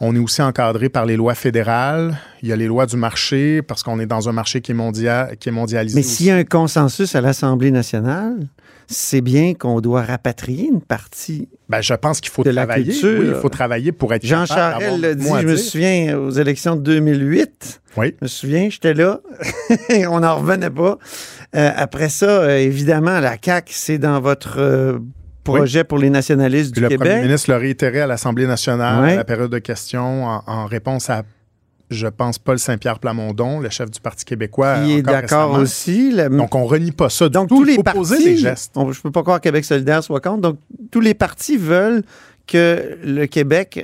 [0.00, 2.18] On est aussi encadré par les lois fédérales.
[2.42, 4.74] Il y a les lois du marché parce qu'on est dans un marché qui est,
[4.74, 5.94] mondial, qui est mondialisé.
[5.96, 8.48] Mais s'il y a un consensus à l'Assemblée nationale,
[8.88, 11.48] c'est bien qu'on doit rapatrier une partie.
[11.68, 12.92] Ben, je pense qu'il faut travailler.
[12.92, 13.20] culture.
[13.20, 16.76] Oui, il faut travailler pour être Jean Charest le dit, je me souviens, aux élections
[16.76, 17.80] de 2008.
[17.96, 18.14] Oui.
[18.20, 19.20] Je me souviens, j'étais là.
[20.10, 20.98] On n'en revenait pas.
[21.56, 24.98] Euh, après ça, euh, évidemment, la CAQ, c'est dans votre euh,
[25.44, 27.24] projet pour les nationalistes Puis du le premier Québec.
[27.24, 31.22] ministre l'a réitéré à l'Assemblée nationale à la période de questions en, en réponse à,
[31.94, 34.78] je pense, Paul Saint-Pierre Plamondon, le chef du Parti québécois.
[34.84, 36.10] Qui est d'accord aussi.
[36.12, 37.58] La- Donc, on renie pas ça du Donc, tout.
[37.58, 38.72] tous Il les faut partis, poser des gestes.
[38.76, 40.40] on- je peux pas croire que Québec solidaire soit contre.
[40.42, 40.58] Donc,
[40.90, 42.02] tous les partis veulent
[42.46, 43.82] que le Québec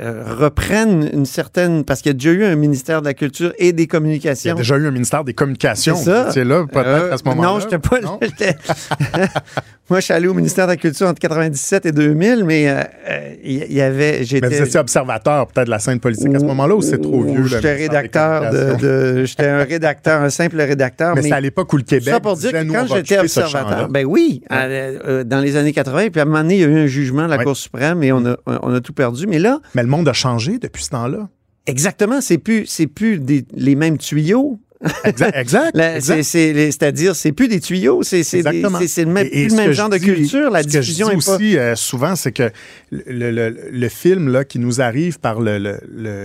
[0.00, 1.84] euh, reprenne une certaine...
[1.84, 3.88] Parce qu'il y a déjà eu un ministère de la Culture et des Il y
[3.88, 4.54] a Communications.
[4.54, 5.96] déjà eu un ministère des Communications.
[5.96, 7.48] C'est là, peut-être Euh, à ce moment-là.
[7.48, 7.98] Non, je n'étais pas
[9.88, 12.82] Moi, je suis allé au ministère de la Culture entre 97 et 2000, mais euh,
[13.08, 14.22] euh, il y, avait...
[14.42, 17.22] Mais vous étiez observateur peut-être de la scène politique à ce moment-là ou c'est trop
[17.22, 17.44] vieux?
[17.46, 19.24] J'étais rédacteur de...
[19.24, 21.14] J'étais un rédacteur, un simple rédacteur.
[21.14, 24.04] Mais, c'est à l'époque où le Québec ça pour dire que quand j'étais observateur, ben
[24.06, 26.68] oui, à- euh, dans les années 80, puis à un moment donné, il y a
[26.68, 27.44] eu un jugement de la Ouais.
[27.44, 29.26] Cour suprême et on a, on a tout perdu.
[29.28, 31.28] Mais là, Mais le monde a changé depuis ce temps-là.
[31.66, 34.58] exactement, c'est plus, c'est plus des- les mêmes tuyaux.
[35.04, 35.76] Exact, exact.
[36.00, 40.04] C'est-à-dire, c'est plus des tuyaux, c'est le même, Et- et le même genre de dis-
[40.04, 40.50] culture.
[40.50, 41.34] La ce que je diffusion dis est pas.
[41.36, 42.50] aussi euh, souvent, c'est que
[42.90, 45.80] le, le- le film là, qui nous arrive par le,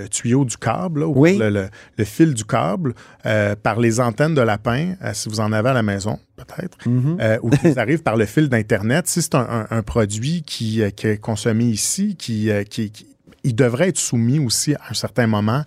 [0.10, 1.40] tuyau du câble, là, ou Oui.
[1.40, 1.70] le,
[2.04, 2.94] fil du câble,
[3.26, 6.78] euh, par les antennes de lapin, euh, si vous en avez à la maison, peut-être,
[6.88, 7.18] Mhm.
[7.22, 10.44] euh, ou qui nous arrive par le fil d'Internet, si c'est un, un- un produit
[10.46, 13.08] qui, qui est consommé ici, qui, qui- qui-
[13.46, 15.64] il devrait être soumis aussi à un certain moment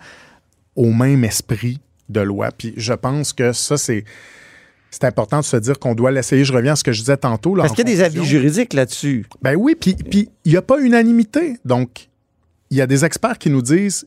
[0.76, 2.50] au même esprit de loi.
[2.56, 4.04] Puis je pense que ça, c'est.
[4.90, 6.44] C'est important de se dire qu'on doit l'essayer.
[6.44, 7.56] Je reviens à ce que je disais tantôt.
[7.56, 9.26] Là, Parce qu'il y a des avis juridiques là-dessus.
[9.42, 11.56] Ben oui, puis puis il n'y a pas unanimité.
[11.64, 12.10] Donc,
[12.70, 14.06] il y a des experts qui nous disent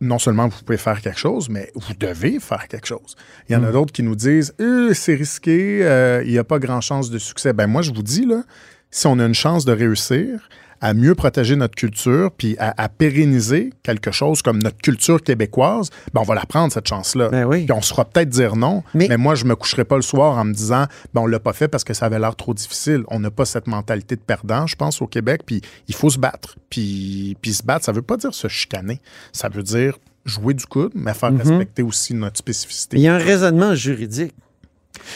[0.00, 3.16] non seulement vous pouvez faire quelque chose, mais vous devez faire quelque chose.
[3.48, 6.44] Il y en a d'autres qui nous disent Euh, c'est risqué, euh, il n'y a
[6.44, 7.52] pas grand chance de succès.
[7.52, 8.42] Ben moi, je vous dis, là,
[8.90, 10.48] si on a une chance de réussir
[10.84, 15.88] à mieux protéger notre culture, puis à, à pérenniser quelque chose comme notre culture québécoise,
[16.12, 17.30] ben on va la prendre, cette chance-là.
[17.30, 17.64] Ben oui.
[17.64, 20.02] Puis on se fera peut-être dire non, Mais- mais, moi, je me coucherai pas le
[20.02, 22.52] soir en me disant, ben, on l'a pas fait parce que ça avait l'air trop
[22.52, 23.02] difficile.
[23.08, 25.40] On n'a pas cette mentalité de perdant, je pense, au Québec.
[25.46, 26.56] Puis il faut se battre.
[26.68, 29.00] Puis, puis se battre, ça veut pas dire se chicaner.
[29.32, 32.96] Ça veut dire jouer du coude, mais faire respecter aussi notre spécificité.
[32.96, 34.34] Il y a un raisonnement juridique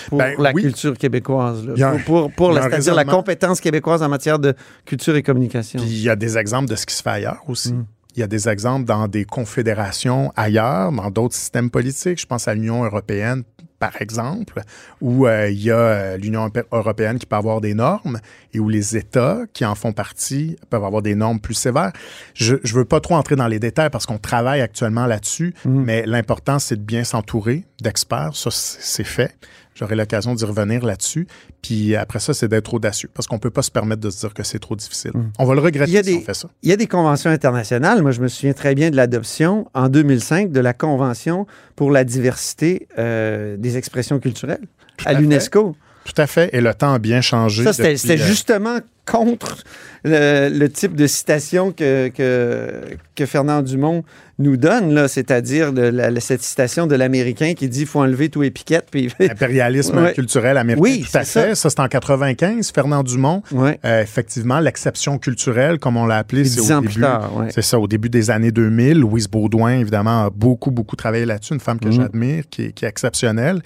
[0.08, 0.62] pour Ben la oui.
[0.62, 1.64] culture québécoise.
[1.66, 1.90] là.
[1.92, 5.80] Un- pour la- c'est-à-dire la compétence québécoise en matière de culture et communication.
[5.80, 7.72] Puis il y a des exemples de ce qui se fait ailleurs aussi.
[7.74, 7.86] Mm.
[8.16, 12.20] Il y a des exemples dans des confédérations ailleurs, dans d'autres systèmes politiques.
[12.20, 13.42] Je pense à l'Union européenne,
[13.78, 14.62] par exemple,
[15.00, 18.18] où euh, il y a euh, l'Union europé- européenne qui peut avoir des normes
[18.52, 21.92] et où les États qui en font partie peuvent avoir des normes plus sévères.
[22.34, 25.82] Je ne veux pas trop entrer dans les détails parce qu'on travaille actuellement là-dessus, Mm.
[25.84, 28.30] mais l'important, c'est de bien s'entourer d'experts.
[28.34, 29.36] Ça, c'est fait.
[29.78, 31.26] J'aurai l'occasion d'y revenir là-dessus.
[31.62, 34.18] Puis après ça, c'est d'être audacieux parce qu'on ne peut pas se permettre de se
[34.20, 35.12] dire que c'est trop difficile.
[35.38, 36.48] On va le regretter si des- on fait ça.
[36.62, 38.02] Il y a des conventions internationales.
[38.02, 42.02] Moi, je me souviens très bien de l'adoption en 2005 de la Convention pour la
[42.04, 44.66] diversité euh, des expressions culturelles
[45.04, 45.76] à, à l'UNESCO.
[46.04, 46.48] Tout à fait.
[46.54, 47.62] Et le temps a bien changé.
[47.64, 48.78] Ça, c'était euh, justement
[49.10, 49.64] contre
[50.04, 52.80] le, le type de citation que, que,
[53.14, 54.04] que Fernand Dumont
[54.40, 55.72] nous donne, c'est-à-dire
[56.20, 58.86] cette citation de l'Américain qui dit «faut enlever tout épiquette».
[58.92, 59.12] Puis...
[59.20, 60.12] Impérialisme Ouais.
[60.12, 60.80] culturel américain.
[60.82, 61.54] Oui, tout à c'est fait.
[61.56, 62.70] Ça, c'est en 95.
[62.72, 63.80] Fernand Dumont, ouais.
[63.84, 67.02] euh, effectivement, l'exception culturelle, comme on l'a appelé, c'est au début.
[67.02, 67.48] ouais.
[67.52, 69.00] C'est ça, au début des années 2000.
[69.00, 71.54] Louise Baudouin, évidemment, a beaucoup, beaucoup travaillé là-dessus.
[71.54, 71.92] Une femme que Mhm.
[71.94, 73.60] j'admire, qui, est- qui est exceptionnelle.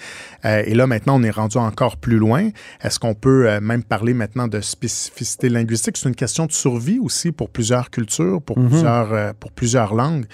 [0.46, 2.48] Euh, et là, maintenant, on est rendu encore plus loin.
[2.82, 5.96] Est-ce qu'on peut euh, même parler maintenant de spécificité linguistique?
[5.96, 8.68] C'est une question de survie aussi pour plusieurs cultures, pour, Mhm.
[8.68, 10.26] plusieurs, euh, pour plusieurs langues.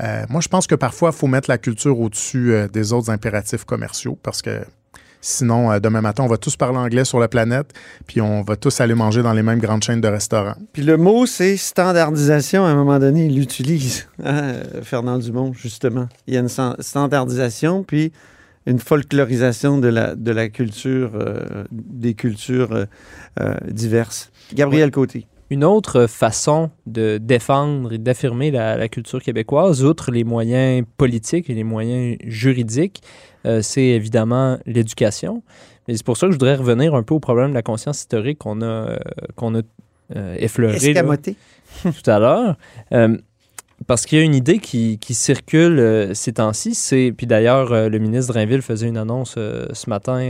[0.00, 3.10] Euh, moi, je pense que parfois, il faut mettre la culture au-dessus euh, des autres
[3.10, 4.60] impératifs commerciaux parce que
[5.20, 7.74] sinon, demain matin, on va tous parler anglais sur la planète,
[8.06, 10.54] puis on va tous aller manger dans les mêmes grandes chaînes de restaurants.
[10.72, 12.64] Puis le mot, c'est standardisation.
[12.64, 16.08] À un moment donné, il l'utilise, hein, Fernand Dumont, justement.
[16.26, 18.12] Il y a une standardisation, puis
[18.66, 22.84] une folklorisation de la, de la culture, euh, des cultures euh,
[23.40, 24.30] euh, diverses.
[24.54, 25.26] Gabriel Côté.
[25.48, 31.50] Une autre façon de défendre et d'affirmer la, la culture québécoise, outre les moyens politiques
[31.50, 33.02] et les moyens juridiques,
[33.46, 35.42] euh, c'est évidemment l'éducation.
[35.88, 37.98] Mais c'est pour ça que je voudrais revenir un peu au problème de la conscience
[37.98, 38.96] historique qu'on a,
[39.34, 39.62] qu'on a
[40.36, 41.02] effleuré là,
[41.82, 42.56] tout à l'heure.
[43.86, 47.72] Parce qu'il y a une idée qui, qui circule euh, ces temps-ci, c'est puis d'ailleurs
[47.72, 50.20] euh, le ministre Drainville faisait une annonce euh, ce matin,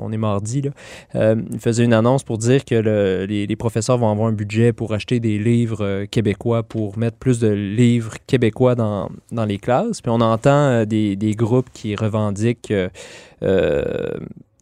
[0.00, 3.98] on est mardi là, il faisait une annonce pour dire que le- les, les professeurs
[3.98, 8.74] vont avoir un budget pour acheter des livres québécois, pour mettre plus de livres québécois
[8.74, 10.00] dans, dans les classes.
[10.00, 12.72] Puis on entend des, des groupes qui revendiquent
[13.42, 14.14] euh,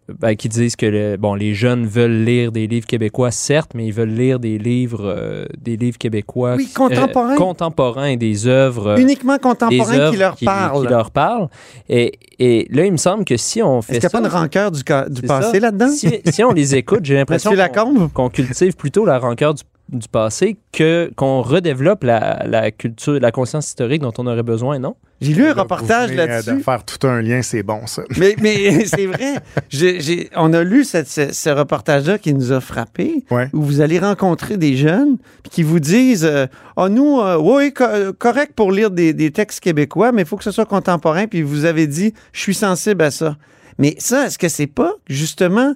[0.08, 3.86] ben, qui disent que le- bon, les jeunes veulent lire des livres québécois, certes, mais
[3.86, 7.34] ils veulent lire des livres, euh, des livres québécois Oui, qui- contemporains.
[7.36, 10.86] contemporains et des œuvres, euh, Uniquement des contemporain œuvres qui leur qui, parle.
[10.86, 11.48] qui leur parlent.
[11.88, 14.36] Et, et là, il me semble que si on fait Est-ce qu'il n'y a pas
[14.36, 15.88] une rancœur du, du passé là-dedans?
[15.88, 20.08] si, si on les écoute, j'ai l'impression qu'on qu'on cultive plutôt la rancœur du, du
[20.08, 24.96] passé que qu'on redéveloppe la, la culture, la conscience historique dont on aurait besoin, non?
[25.20, 26.56] J'ai lu un Là, reportage euh, là-dessus.
[26.56, 28.02] De faire tout un lien, c'est bon, ça.
[28.18, 29.36] Mais, mais c'est vrai.
[29.70, 33.48] J'ai- j'ai- on a lu cette- ce, ce reportage-là qui nous a frappés, Ouais.
[33.54, 36.46] où vous allez rencontrer des jeunes puis qui vous disent euh,
[36.76, 40.36] Ah, nous, euh, oui, co- correct pour lire des, des textes québécois, mais il faut
[40.36, 41.26] que ce soit contemporain.
[41.28, 43.36] Puis vous avez dit Je suis sensible à ça.
[43.78, 45.74] Mais ça, est-ce que c'est pas justement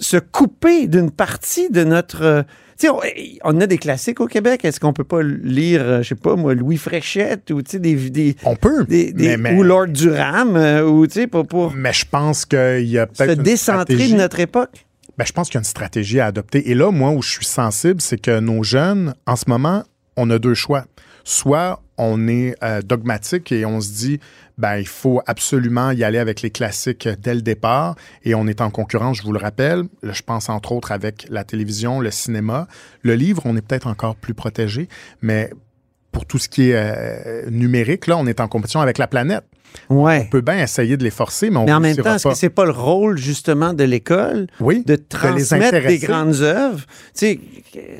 [0.00, 2.22] se couper d'une partie de notre.
[2.22, 2.42] euh,
[2.76, 2.88] sais,
[3.44, 4.64] on, a des classiques au Québec.
[4.64, 7.78] Est-ce qu'on peut pas lire, euh, je sais pas moi, Louis Fréchette ou des,
[8.10, 11.46] des, On peut, des, des- mais, mais- ou Lord Durham, euh, ou tu sais, pour,
[11.46, 14.12] pour mais je pense qu'il y a se peut-être une décentrer stratégie.
[14.12, 14.86] de notre époque.
[15.16, 16.70] Ben, je pense qu'il y a une stratégie à adopter.
[16.70, 19.82] Et là, moi, où je suis sensible, c'est que nos jeunes, en ce moment,
[20.16, 20.84] on a deux choix.
[21.24, 24.20] soit on est euh, dogmatique et on se dit,
[24.58, 27.94] ben, il faut absolument y aller avec les classiques dès le départ
[28.24, 29.84] et on est en concurrence, je vous le rappelle.
[30.02, 32.66] Je pense entre autres avec la télévision, le cinéma.
[33.02, 34.88] Le livre, on est peut-être encore plus protégé,
[35.22, 35.50] mais
[36.12, 39.44] pour tout ce qui est euh, numérique, là, on est en compétition avec la planète.
[39.90, 40.24] Ouais.
[40.26, 42.28] On peut bien essayer de les forcer, mais on Mais en ne même temps, est-ce
[42.28, 46.06] que c'est pas le rôle justement de l'école Oui, de transmettre des intéresser.
[46.06, 46.80] grandes œuvres?
[46.80, 47.40] Tu sais,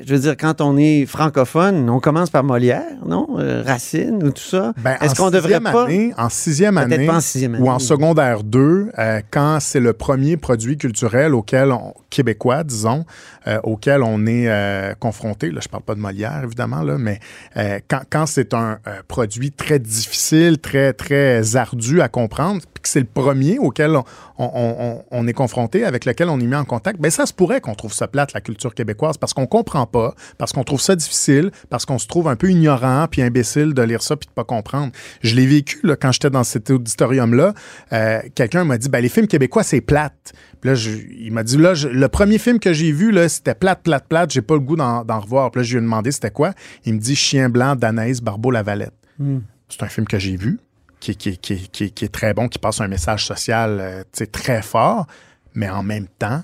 [0.05, 3.27] je veux dire, quand on est francophone, on commence par Molière, non?
[3.39, 4.73] Euh, Racine ou tout ça.
[4.77, 5.85] Ben, Est-ce qu'on devrait sixième pas...
[5.85, 7.63] année- en sixième année, pas en sixième année.
[7.63, 13.05] ou en secondaire 2, euh, quand c'est le premier produit culturel auquel on, québécois, disons,
[13.47, 14.49] euh, auquel on est
[14.99, 15.49] confronté.
[15.51, 17.19] Là, je parle pas de Molière, évidemment, là, mais
[17.87, 22.99] quand, quand c'est un produit très difficile, très, très ardu à comprendre, puis que c'est
[22.99, 24.03] le premier auquel on,
[24.37, 27.33] on- on- on est confronté, avec lequel on est mis en contact, ben ça se
[27.33, 30.81] pourrait qu'on trouve ça plate, la culture québécoise, parce qu'on comprend pas, parce qu'on trouve
[30.81, 34.27] ça difficile, parce qu'on se trouve un peu ignorant puis imbécile de lire ça puis
[34.27, 34.91] de pas comprendre.
[35.21, 37.53] Je l'ai vécu là, quand j'étais dans cet auditorium-là.
[37.93, 40.33] Euh, Quelqu'un m'a dit, ben, les films québécois, c'est plate.
[40.61, 43.27] Puis là, je- il m'a dit, là, je- le premier film que j'ai vu, là,
[43.29, 44.31] c'était plate, plate, plate.
[44.31, 45.51] J'ai pas le goût d'en d'en revoir.
[45.51, 46.53] Puis là, je lui ai demandé c'était quoi?
[46.85, 48.93] Il me dit Chien blanc d'Anaïs Barbeau-Lavalette.
[49.17, 49.39] Hmm.
[49.67, 50.59] C'est un film que j'ai vu,
[50.99, 54.61] qui, qui- qui- qui- qui est très bon, qui passe un message social euh, très
[54.61, 55.07] fort,
[55.53, 56.41] mais en même temps,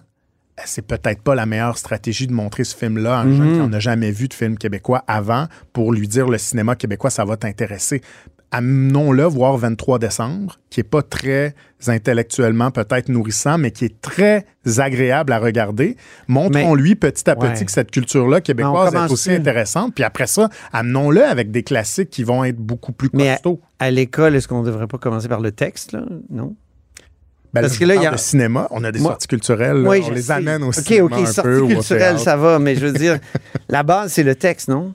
[0.58, 3.60] euh, c'est peut-être pas la meilleure stratégie de montrer ce film-là à un jeune qui
[3.60, 7.26] n'en a jamais vu de film québécois avant pour lui dire le cinéma québécois, ça
[7.26, 8.02] va t'intéresser.
[8.58, 11.56] Amenons-le voir 23 décembre, qui est pas très
[11.88, 14.46] intellectuellement peut-être nourrissant, mais qui est très
[14.78, 15.98] agréable à regarder.
[16.30, 17.66] Montrons-lui petit à petit Ouais.
[17.66, 19.94] que cette culture-là québécoise est aussi intéressante.
[19.94, 23.60] Puis après ça, amenons-le avec des classiques qui vont être beaucoup plus Mais à- costauds.
[23.80, 26.04] À l'école, est-ce qu'on devrait pas commencer par le texte, là?
[26.30, 26.56] Non?
[27.54, 29.84] Ben Parce que là, il y a- de cinéma, on a des Moi- sorties culturelles,
[29.86, 30.32] on les sais.
[30.32, 32.20] amène au OK, OK, un sortie peu, ou au culturelle, théâtre.
[32.22, 33.20] ça va, mais je veux dire,
[33.70, 34.94] la base, c'est le texte, non?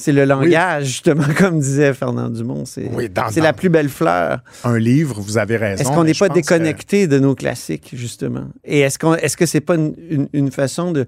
[0.00, 2.64] C'est le langage, justement, comme disait Fernand Dumont.
[2.64, 4.38] C'est Oui, la plus belle fleur.
[4.62, 5.82] Un livre, vous avez raison.
[5.82, 8.46] Est-ce qu'on n'est pas que- déconnecté de nos classiques, justement?
[8.64, 11.04] Et est-ce qu'on est-ce que c'est pas une, une- une façon de,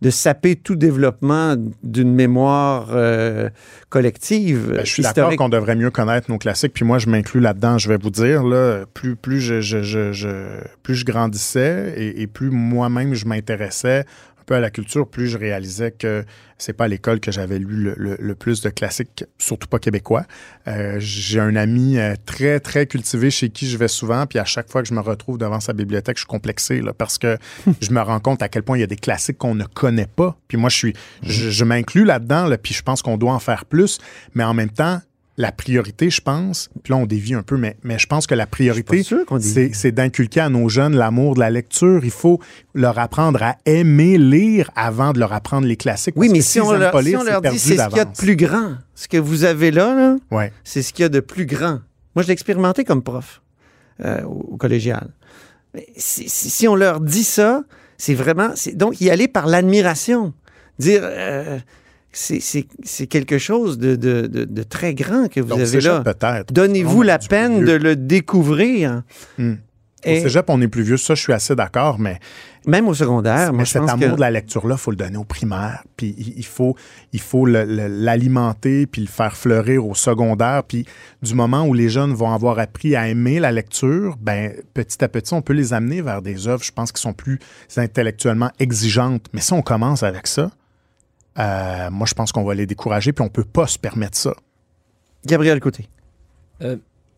[0.00, 3.50] de saper tout développement d'une mémoire euh,
[3.90, 7.40] collective, Ben, je suis d'accord qu'on devrait mieux connaître nos classiques, puis moi je m'inclus
[7.40, 7.76] là-dedans.
[7.76, 12.22] Je vais vous dire, là, plus, plus, je, je- je- je- plus je grandissais et,
[12.22, 14.04] et plus moi-même je m'intéressais
[14.50, 16.24] peu à la culture, plus je réalisais que
[16.58, 19.78] c'est pas à l'école que j'avais lu le, le- le plus de classiques, surtout pas
[19.78, 20.24] québécois.
[20.66, 24.44] Euh, J'ai un ami euh, très, très cultivé chez qui je vais souvent, puis à
[24.44, 27.38] chaque fois que je me retrouve devant sa bibliothèque, je suis complexé, là, parce que
[27.80, 30.08] je me rends compte à quel point il y a des classiques qu'on ne connaît
[30.08, 30.36] pas.
[30.48, 33.38] Puis moi, je suis, je, je m'inclus là-dedans, là, puis je pense qu'on doit en
[33.38, 34.00] faire plus,
[34.34, 35.00] mais en même temps,
[35.40, 38.34] la priorité, je pense, puis là, on dévie un peu, mais, mais je pense que
[38.34, 39.02] la priorité,
[39.72, 42.04] c'est d'inculquer à nos jeunes l'amour de la lecture.
[42.04, 42.40] Il faut
[42.74, 46.14] leur apprendre à aimer lire avant de leur apprendre les classiques.
[46.16, 48.00] Oui, mais si on leur, pas si lire, on leur dit c'est ce qu'il y
[48.00, 50.52] a de plus grand, ce que vous avez là, là Ouais.
[50.64, 51.80] c'est ce qu'il y a de plus grand.
[52.14, 53.40] Moi, je l'ai expérimenté comme prof
[54.04, 55.08] euh, au, au collégial.
[55.74, 57.62] Mais si, si- si on leur dit ça,
[57.96, 58.50] c'est vraiment...
[58.74, 60.32] Donc, y aller par l'admiration.
[60.78, 61.00] Dire...
[61.04, 61.58] euh,
[62.12, 66.00] c'est- quelque chose de, de- de- de très grand que vous Donc, avez là.
[66.00, 66.52] peut-être.
[66.52, 69.02] Donnez-vous la peine de le découvrir.
[69.38, 69.54] Hmm.
[70.02, 70.96] Et Au cégep, on est plus vieux.
[70.96, 72.18] Ça, je suis assez d'accord, mais
[72.66, 74.14] même au secondaire, Mais moi, je cet pense amour que...
[74.14, 75.84] de la lecture-là, il faut le donner au primaire.
[75.98, 76.74] Puis il faut,
[77.12, 80.62] il faut l'alimenter puis le faire fleurir au secondaire.
[80.64, 80.86] Puis
[81.22, 85.08] du moment où les jeunes vont avoir appris à aimer la lecture, ben petit à
[85.08, 87.38] petit, on peut les amener vers des œuvres, je pense, qui sont plus
[87.76, 89.26] intellectuellement exigeantes.
[89.32, 90.50] Mais si on commence avec ça,
[91.40, 94.34] euh, moi, je pense qu'on va les décourager, puis on peut pas se permettre ça.
[95.26, 95.88] Gabriel Côté.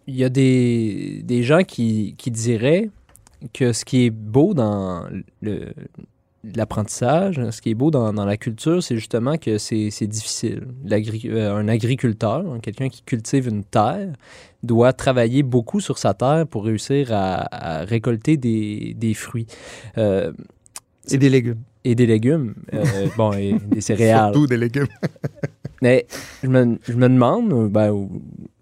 [0.08, 2.90] Il y a des, des gens qui, qui diraient
[3.52, 5.06] que ce qui est beau dans
[5.40, 5.72] le-
[6.56, 10.66] l'apprentissage, ce qui est beau dans, dans la culture, c'est justement que c'est c'est difficile.
[10.85, 14.12] L'agri- euh, un agriculteur, quelqu'un qui cultive une terre,
[14.64, 19.46] doit travailler beaucoup sur sa terre pour réussir à, à récolter des, des fruits.
[19.98, 20.32] Euh,
[21.11, 21.62] Et des légumes.
[21.85, 24.33] Et des légumes, euh, bon, et des céréales.
[24.33, 24.88] Surtout des légumes.
[25.83, 26.07] Mais
[26.42, 28.09] je me, je me demande euh, ben,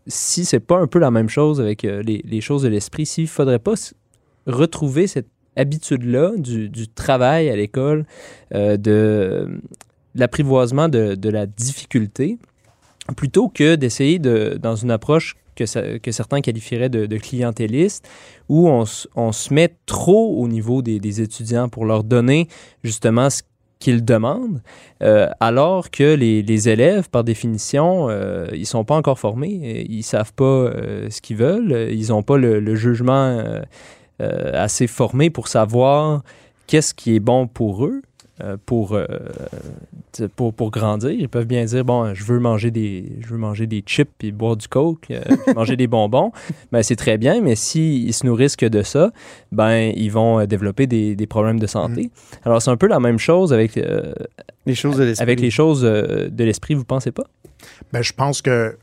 [0.06, 3.06] si c'est pas un peu la même chose avec euh, les, les choses de l'esprit,
[3.06, 3.74] s'il faudrait pas
[4.46, 8.06] retrouver cette habitude-là du, du travail à l'école,
[8.54, 9.48] euh, de,
[10.14, 12.38] de l'apprivoisement de, de la difficulté,
[13.16, 18.08] plutôt que d'essayer de, dans une approche que, certains qualifieraient de, de clientéliste,
[18.48, 22.48] où on, se met trop au niveau des, étudiants pour leur donner
[22.82, 23.42] justement ce
[23.78, 24.62] qu'ils demandent,
[25.02, 30.34] euh, alors que les, élèves, par définition, euh, ils sont pas encore formés, ils savent
[30.34, 33.42] pas euh, ce qu'ils veulent, ils n'ont pas le, jugement
[34.20, 36.22] euh, assez formé pour savoir
[36.66, 38.02] qu'est-ce qui est bon pour eux.
[38.42, 39.06] Euh, pour, euh,
[40.36, 41.10] pour, pour grandir.
[41.10, 44.32] Ils peuvent bien dire, bon, je veux manger des, je veux manger des chips puis
[44.32, 45.20] boire du coke, euh,
[45.54, 46.32] manger des bonbons.
[46.72, 49.12] Ben, c'est très bien, mais s'ils se nourrissent que de ça,
[49.52, 52.10] ben, ils vont développer des, des problèmes de santé.
[52.44, 54.12] Alors, c'est un peu la même chose avec, euh,
[54.66, 55.22] Les choses de l'esprit.
[55.22, 57.24] avec les choses euh, de l'esprit, vous pensez pas?
[57.92, 58.76] Ben, je pense que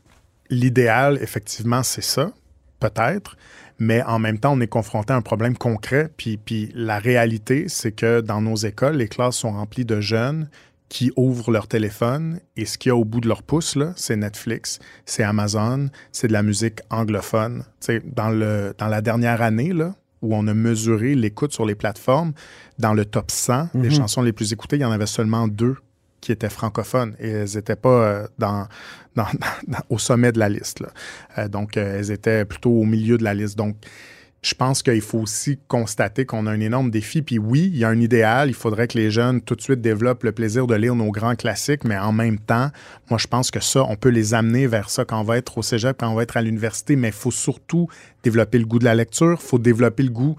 [0.50, 2.32] l'idéal, effectivement, c'est ça,
[2.80, 3.36] peut-être.
[3.78, 6.10] Mais en même temps, on est confronté à un problème concret.
[6.16, 10.48] Puis, puis la réalité, c'est que dans nos écoles, les classes sont remplies de jeunes
[10.88, 13.92] qui ouvrent leur téléphone et ce qu'il y a au bout de leur pouce, là,
[13.94, 17.62] c'est Netflix, c'est Amazon, c'est de la musique anglophone.
[17.86, 22.32] Le, dans la dernière année, là, où on a mesuré l'écoute sur les plateformes,
[22.78, 23.94] dans le top 100 des Mhm.
[23.94, 25.76] chansons les plus écoutées, il y en avait seulement deux
[26.20, 28.64] qui étaient francophones et elles n'étaient pas euh,
[29.90, 30.82] au sommet de la liste.
[31.36, 33.56] Euh, donc, euh, elles étaient plutôt au milieu de la liste.
[33.56, 33.76] Donc,
[34.40, 37.22] je pense qu'il faut aussi constater qu'on a un énorme défi.
[37.22, 38.48] Puis oui, il y a un idéal.
[38.48, 41.34] Il faudrait que les jeunes tout de suite développent le plaisir de lire nos grands
[41.34, 42.70] classiques, mais en même temps,
[43.10, 45.58] moi, je pense que ça, on peut les amener vers ça quand on va être
[45.58, 47.88] au cégep, quand on va être à l'université, mais il faut surtout
[48.22, 49.38] développer le goût de la lecture.
[49.40, 50.36] Il faut développer le goût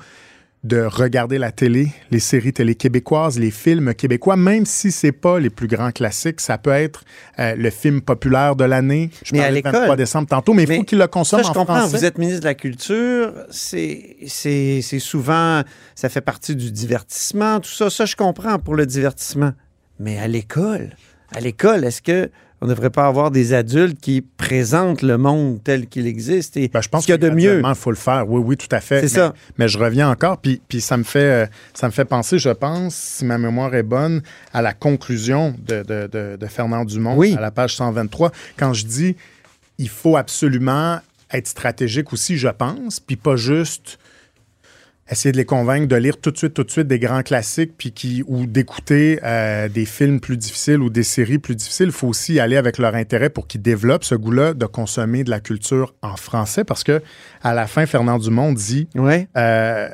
[0.65, 5.39] de regarder la télé, les séries télé québécoises, les films québécois, même si c'est pas
[5.39, 7.05] les plus grands classiques, ça peut être
[7.39, 9.09] euh, le film populaire de l'année.
[9.23, 11.51] Je Mais à l'école- 23 décembre tantôt, mais il faut qu'ils le consomment Ça, je
[11.51, 11.77] en comprends.
[11.79, 11.97] français.
[11.97, 13.33] Vous êtes ministre de la Culture.
[13.49, 15.61] C'est c'est- c'est souvent,
[15.95, 17.89] ça fait partie du divertissement, tout ça.
[17.89, 19.53] Ça, je comprends pour le divertissement.
[19.97, 20.89] Mais à l'école,
[21.31, 22.29] à l'école, est-ce que
[22.61, 26.67] on ne devrait pas avoir des adultes qui présentent le monde tel qu'il existe et
[26.67, 27.61] Ben, je pense qu'il y a de mieux?
[27.65, 28.29] Il faut le faire.
[28.29, 28.97] Oui, oui, tout à fait.
[29.07, 29.33] C'est mais, ça.
[29.57, 32.49] Mais je reviens encore, puis, puis ça, me fait, euh, ça me fait penser, je
[32.49, 34.21] pense, si ma mémoire est bonne,
[34.53, 37.33] à la conclusion de, de- de- de Fernand Dumont Oui.
[37.37, 39.15] à la page 123, quand je dis
[39.77, 40.99] il faut absolument
[41.31, 43.97] être stratégique aussi, je pense, puis pas juste
[45.11, 47.73] essayer de les convaincre de lire tout de suite, tout de suite des grands classiques,
[47.77, 51.87] puis qui, ou d'écouter euh, des films plus difficiles ou des séries plus difficiles.
[51.87, 55.29] Il faut aussi aller avec leur intérêt pour qu'ils développent ce goût-là de consommer de
[55.29, 57.01] la culture en français, parce que
[57.41, 59.27] à la fin, Fernand Dumont dit Ouais.
[59.37, 59.89] euh,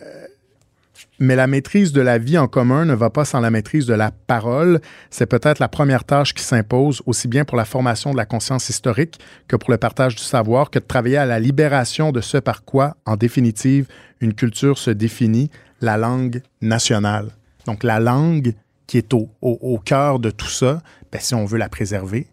[1.19, 3.93] mais la maîtrise de la vie en commun ne va pas sans la maîtrise de
[3.93, 4.81] la parole.
[5.09, 8.69] C'est peut-être la première tâche qui s'impose, aussi bien pour la formation de la conscience
[8.69, 12.37] historique que pour le partage du savoir, que de travailler à la libération de ce
[12.37, 13.87] par quoi, en définitive,
[14.21, 15.49] une culture se définit,
[15.81, 17.29] la langue nationale.
[17.65, 18.53] Donc la langue
[18.87, 22.27] qui est au, au- au cœur de tout ça, ben, si on veut la préserver,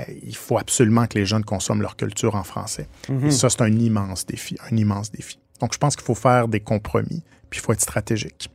[0.00, 2.88] euh, il faut absolument que les jeunes consomment leur culture en français.
[3.08, 3.26] Mhm.
[3.26, 5.38] Et ça, c'est un immense défi, un immense défi.
[5.60, 7.22] Donc, je pense qu'il faut faire des compromis,
[7.52, 8.48] puis il faut être stratégique.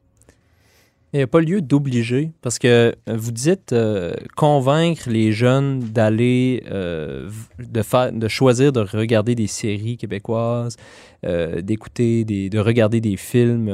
[1.14, 5.80] Il n'y a pas lieu d'obliger, parce que euh, vous dites euh, convaincre les jeunes
[5.80, 7.30] d'aller, euh,
[7.60, 10.76] de, de choisir de regarder des séries québécoises,
[11.24, 13.72] d'écouter, des, de regarder des films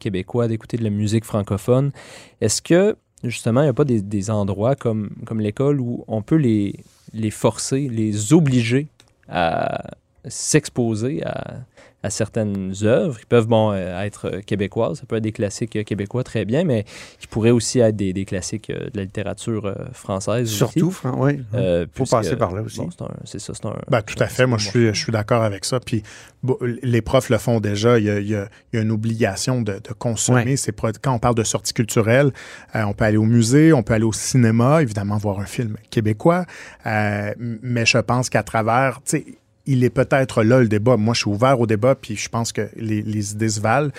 [0.00, 1.92] québécois, d'écouter de la musique francophone.
[2.40, 6.22] Est-ce que, justement, il n'y a pas des, des endroits comme, comme l'école où on
[6.22, 6.74] peut les,
[7.12, 8.88] les forcer, les obliger
[9.28, 9.96] à
[10.26, 11.58] s'exposer à,
[12.02, 13.16] à certaines œuvres.
[13.20, 16.44] Ils peuvent bon, euh, être euh, québécoises, ça peut être des classiques euh, québécois très
[16.44, 16.84] bien, mais
[17.18, 20.42] qui pourraient aussi être des, des classiques de la littérature française.
[20.48, 20.56] aussi.
[20.56, 21.40] Surtout, Fran- oui.
[21.54, 22.78] Euh, Faut puisque- passer par là aussi.
[22.78, 23.74] bon, c'est un- c'est ça, c'est un.
[23.90, 24.46] Ben, tout à fait.
[24.46, 25.80] Moi, je suis, je suis d'accord avec ça.
[25.80, 26.02] Puis,
[26.44, 27.98] bon, les profs le font déjà.
[27.98, 30.56] Il y a, il y a- il y a une obligation de, de consommer Ouais.
[30.56, 31.00] ces produits.
[31.02, 32.30] Quand on parle de sortie culturelle,
[32.76, 35.76] euh, on peut aller au musée, on peut aller au cinéma, évidemment, voir un film
[35.90, 36.44] québécois.
[36.86, 39.24] Euh, mais je pense qu'à travers, tu sais,
[39.68, 40.96] il est peut-être là le débat.
[40.96, 43.90] Moi, je suis ouvert au débat, puis je pense que les, les idées se valent.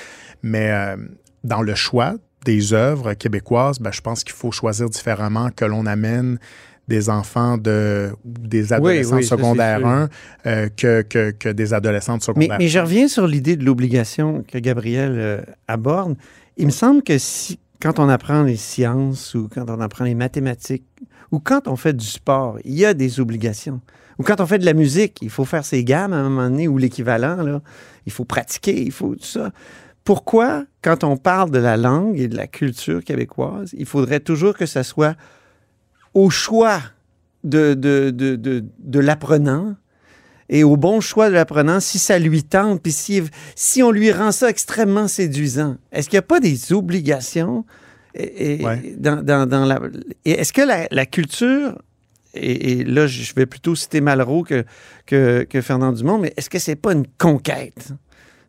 [0.41, 0.97] Mais euh,
[1.43, 5.85] dans le choix des œuvres québécoises, ben, je pense qu'il faut choisir différemment que l'on
[5.85, 6.39] amène
[6.87, 9.87] des enfants de des adolescents oui, secondaires sûr.
[9.87, 10.09] 1
[10.47, 14.43] euh, que, que, que des adolescents de Mais, mais je reviens sur l'idée de l'obligation
[14.47, 16.15] que Gabriel euh, aborde.
[16.57, 20.15] Il me semble que si, quand on apprend les sciences ou quand on apprend les
[20.15, 20.87] mathématiques
[21.31, 23.81] ou quand on fait du sport, il y a des obligations.
[24.19, 26.49] Ou quand on fait de la musique, il faut faire ses gammes à un moment
[26.49, 27.61] donné ou l'équivalent, là.
[28.05, 29.51] Il faut pratiquer, il faut tout ça.
[30.03, 34.55] Pourquoi, quand on parle de la langue et de la culture québécoise, il faudrait toujours
[34.55, 35.15] que ça soit
[36.13, 36.81] au choix
[37.43, 39.75] de, de, de, de, de l'apprenant
[40.49, 43.21] et au bon choix de l'apprenant si ça lui tente, puis si,
[43.55, 45.77] si on lui rend ça extrêmement séduisant?
[45.91, 47.65] Est-ce qu'il n'y a pas des obligations
[48.15, 48.95] et, et- Ouais.
[48.97, 49.79] dans, dans, dans la...
[50.25, 51.77] et Est-ce que la, la culture,
[52.33, 54.63] et, et là je vais plutôt citer Malraux que,
[55.05, 57.93] que, que Fernand Dumont, mais est-ce que c'est pas une conquête?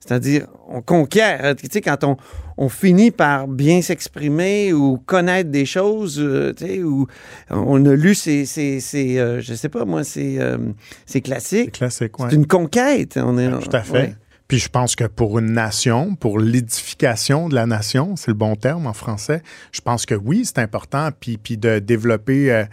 [0.03, 1.55] C'est-à-dire, on conquiert.
[1.57, 2.17] Tu sais, quand on,
[2.57, 7.07] on finit par bien s'exprimer ou connaître des choses, euh, tu sais, ou
[7.51, 10.57] on a lu ces, ces, ces, euh, je sais pas moi, ces, euh,
[11.05, 11.79] ces C'est classiques.
[11.83, 11.89] ouais.
[12.31, 13.19] C'est une conquête.
[13.23, 13.93] On est, tout à fait.
[13.93, 14.15] ouais.
[14.49, 18.57] Puis je pense que pour une nation, pour l'édification de la nation, c'est le bon
[18.57, 21.11] terme en français, je pense que oui, c'est important.
[21.21, 22.65] Puis, puis de développer, euh,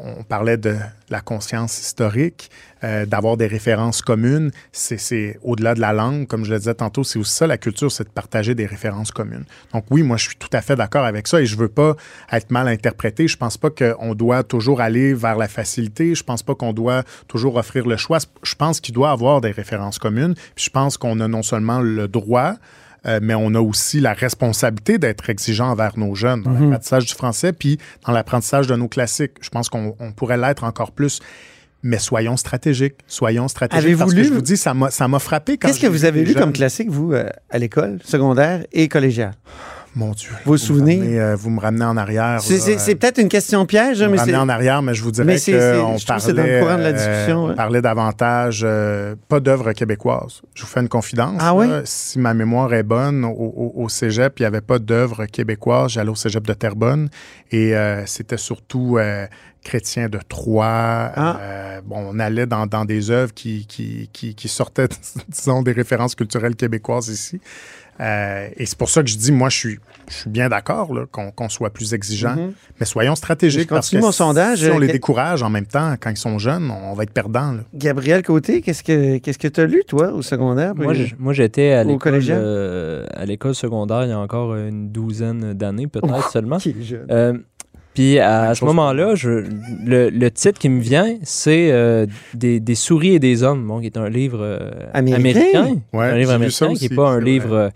[0.00, 0.76] on parlait de
[1.10, 2.50] la conscience historique,
[2.84, 7.04] euh, d'avoir des références communes, c'est au-delà de la langue, comme je le disais tantôt,
[7.04, 9.44] c'est aussi ça la culture, c'est de partager des références communes.
[9.72, 11.96] Donc oui, moi je suis tout à fait d'accord avec ça et je veux pas
[12.30, 13.28] être mal interprété.
[13.28, 16.14] Je pense pas qu'on doit toujours aller vers la facilité.
[16.14, 18.18] Je pense pas qu'on doit toujours offrir le choix.
[18.42, 20.34] Je pense qu'il doit avoir des références communes.
[20.56, 22.54] Je pense qu'on a non seulement le droit,
[23.06, 26.70] euh, mais on a aussi la responsabilité d'être exigeant envers nos jeunes dans Mhm.
[26.70, 29.32] l'apprentissage du français, puis dans l'apprentissage de nos classiques.
[29.40, 31.20] Je pense qu'on on pourrait l'être encore plus.
[31.84, 33.84] Mais soyons stratégiques, soyons stratégiques.
[33.84, 36.52] Avez-vous que je vous dis, ça m'a frappé quand Qu'est-ce que vous avez lu comme
[36.52, 39.32] classique, vous, euh, à l'école, secondaire et collégiale?
[39.94, 40.30] Mon Dieu.
[40.46, 41.00] Vos me souvenirs?
[41.00, 42.40] ramenez, euh, vous me ramenez en arrière.
[42.40, 45.02] C'est- euh, peut-être une question piège, vous hein, me mais ramenez en arrière, mais je
[45.02, 47.44] vous dirais Mais c'est- c'est- qu'on c'est dans le parlait, courant de la euh, discussion,
[47.44, 48.66] on parlait davantage,
[49.28, 50.40] pas d'œuvres québécoises.
[50.54, 51.36] Je vous fais une confidence.
[51.40, 51.66] Ah oui?
[51.84, 55.92] Si ma mémoire est bonne, au, au- au cégep, il n'y avait pas d'œuvres québécoises.
[55.92, 57.10] J'allais au cégep de Terrebonne
[57.50, 57.74] et
[58.06, 58.98] c'était surtout
[59.62, 61.12] chrétien de Troyes.
[61.14, 61.38] Ah.
[61.40, 64.88] Euh, bon, on allait dans, dans des œuvres qui, qui, qui, qui sortaient,
[65.28, 67.40] disons, des références culturelles québécoises ici.
[68.00, 69.78] Euh, et c'est pour ça que je dis, moi, je suis,
[70.08, 72.52] je suis bien d'accord là, qu'on qu'on soit plus exigeant, Mhm.
[72.80, 73.64] mais soyons stratégiques.
[73.64, 74.60] Je parce que mon sondage.
[74.60, 77.12] Si on les Euh, décourage en même temps, quand ils sont jeunes, on va être
[77.12, 77.52] perdants.
[77.52, 77.60] là.
[77.74, 80.74] Gabriel Côté, qu'est-ce que qu'est-ce que tu as lu, toi, au secondaire?
[81.18, 85.52] Moi, j'étais à Au l'école euh, à l'école secondaire il y a encore une douzaine
[85.52, 86.58] d'années, peut-être seulement.
[86.58, 87.06] Qui est jeune.
[87.10, 87.38] Euh,
[87.94, 89.44] puis à, ce moment-là, je-
[89.84, 93.80] le, le titre qui me vient, c'est euh, des, des souris et des hommes, bon,
[93.80, 95.20] qui est un livre euh, Américain?
[95.62, 95.76] américain.
[95.92, 97.68] Ouais, un livre américain qui n'est pas un livre euh,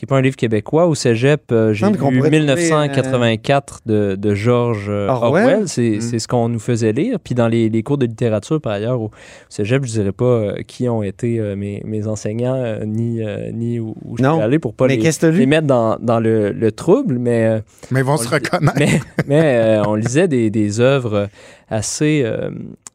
[0.00, 0.86] qui est pas un livre québécois.
[0.86, 5.44] Au Cégep, euh, j'ai lu pourrait trouver, 1984 de, de George euh, Orwell.
[5.44, 5.68] Orwell.
[5.68, 6.00] C'est Mm.
[6.00, 7.18] c'est ce qu'on nous faisait lire.
[7.22, 9.10] Puis dans les, les cours de littérature, par ailleurs, au
[9.50, 13.50] Cégep, je dirais pas euh, qui ont été euh, mes, mes enseignants, euh, ni, euh,
[13.52, 16.72] ni où, où je suis allé pour pas les, les mettre dans, dans le, le
[16.72, 17.44] trouble, mais...
[17.44, 18.72] euh, Mais ils vont On se reconnaître.
[18.78, 21.28] mais, mais euh, on lisait des, des œuvres
[21.68, 22.48] assez, euh,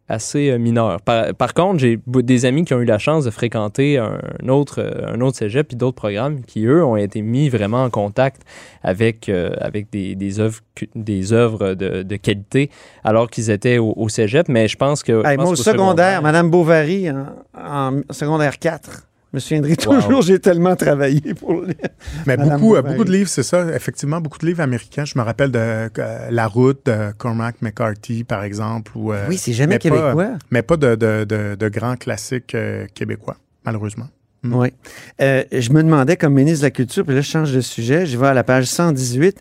[0.07, 1.01] assez euh, mineures.
[1.01, 4.79] Par, par contre, j'ai des amis qui ont eu la chance de fréquenter un autre,
[4.79, 8.41] euh, un autre cégep puis d'autres programmes qui, eux, ont été mis vraiment en contact
[8.83, 10.59] avec, euh, avec des, des œuvres,
[10.93, 12.69] des œuvres de, de qualité
[13.03, 14.47] alors qu'ils étaient au, au cégep.
[14.47, 15.23] Mais je pense que.
[15.23, 17.25] je Hey, pense moi, au secondaire, Madame Bovary, en,
[17.55, 19.04] en secondaire 4.
[19.35, 19.95] Me souviendrai Wow.
[20.01, 21.73] toujours, j'ai tellement travaillé pour le...
[22.25, 22.95] Mais Madame beaucoup, euh, Bovary.
[22.95, 25.03] beaucoup de livres, c'est ça, effectivement, beaucoup de livres américains.
[25.03, 25.89] Je me rappelle de euh,
[26.31, 28.93] La route de Cormac McCarthy, par exemple.
[28.95, 30.27] Ou, euh, Oui, c'est jamais mais pas- québécois.
[30.51, 34.07] mais pas de, de, de- de grands classiques euh, québécois, malheureusement.
[34.43, 34.53] Mm.
[34.55, 34.69] Oui.
[35.19, 38.17] Je me demandais, comme ministre de la Culture, puis là, je change de sujet, je
[38.17, 39.37] vais à la page 118.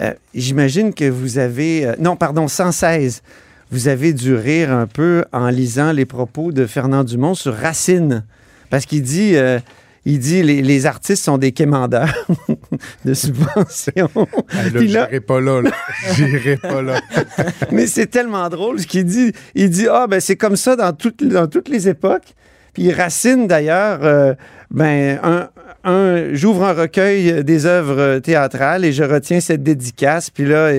[0.00, 1.92] Euh, J'imagine que vous avez...
[1.98, 3.22] non, pardon, 116.
[3.70, 8.24] Vous avez dû rire un peu en lisant les propos de Fernand Dumont sur Racine.
[8.70, 9.36] Parce qu'il dit...
[9.36, 9.58] euh,
[10.04, 12.26] il dit les, les artistes sont des quémandeurs
[13.04, 14.08] de subventions.
[14.16, 15.60] Là, J'irai pas là.
[15.60, 15.70] là.
[16.14, 16.98] J'irai pas là.
[17.72, 19.32] Mais c'est tellement drôle ce qu'il dit.
[19.54, 22.34] Il dit Ah, ben c'est comme ça dans toutes, dans toutes les époques.
[22.72, 24.34] Puis Racine, d'ailleurs, euh,
[24.70, 25.48] ben, un,
[25.84, 30.30] j'ouvre un recueil des œuvres théâtrales et je retiens cette dédicace.
[30.30, 30.70] Puis là,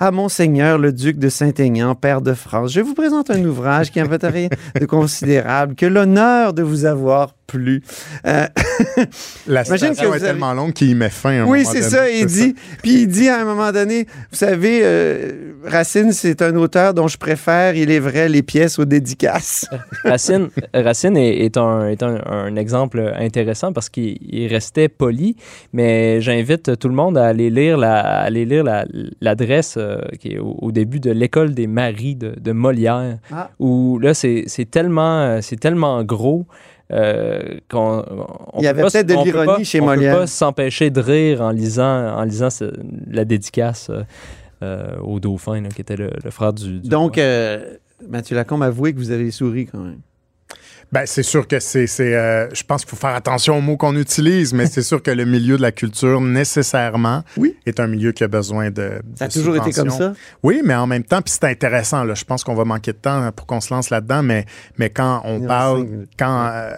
[0.00, 3.98] à Monseigneur, le duc de Saint-Aignan, père de France, je vous présente un ouvrage qui
[4.00, 4.48] n'a rien
[4.80, 7.82] de considérable, que l'honneur de vous avoir plu.
[8.26, 8.46] Euh,
[9.46, 11.30] La citation que est avez- tellement longue qu'il y met fin.
[11.30, 12.08] à un oui, c'est ça.
[12.10, 16.54] Il dit, puis il dit à un moment donné, vous savez, euh, Racine, c'est un
[16.56, 19.66] auteur dont je préfère, il est vrai, les pièces aux dédicaces.
[20.04, 25.36] Racine, Racine est, est un, est un, un exemple intéressant parce qu'il il restait poli,
[25.72, 28.84] mais j'invite tout le monde à aller lire la, à aller lire la-
[29.20, 33.50] l'adresse euh, qui est au, au début de l'école des maris de, de Molière, Ah.
[33.58, 36.46] où là c'est c'est tellement, euh, c'est tellement gros.
[36.92, 38.04] Euh, qu'on
[38.52, 40.14] on Il y avait pas- peut-être de on l'ironie chez on Molière.
[40.14, 42.72] peut pas s'empêcher de rire en lisant, en lisant ce-
[43.10, 44.02] la dédicace euh,
[44.62, 46.80] euh, au dauphin, là, qui était le, le frère du.
[46.80, 47.18] du Donc,
[48.08, 50.00] Mathieu Lacombe avouez que vous avez souri quand même.
[50.92, 51.86] Ben, c'est sûr que c'est.
[52.00, 55.10] euh, je pense qu'il faut faire attention aux mots qu'on utilise, mais c'est sûr que
[55.10, 57.56] le milieu de la culture, nécessairement, Oui.
[57.66, 59.00] est un milieu qui a besoin de.
[59.16, 60.12] Ça a toujours été comme ça?
[60.42, 62.04] Oui, mais en même temps, puis c'est intéressant.
[62.04, 64.46] Là, je pense qu'on va manquer de temps pour qu'on se lance là-dedans, mais,
[64.78, 65.86] mais quand on Il parle,
[66.18, 66.70] quand, euh,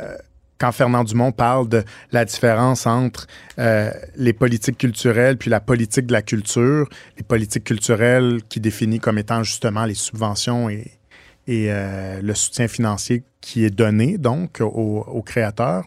[0.58, 3.26] quand Fernand Dumont parle de la différence entre
[3.58, 6.88] euh, les politiques culturelles puis la politique de la culture,
[7.18, 10.92] les politiques culturelles qui définit comme étant justement les subventions et,
[11.46, 15.84] et euh, le soutien financier qui est donné donc aux, créateurs,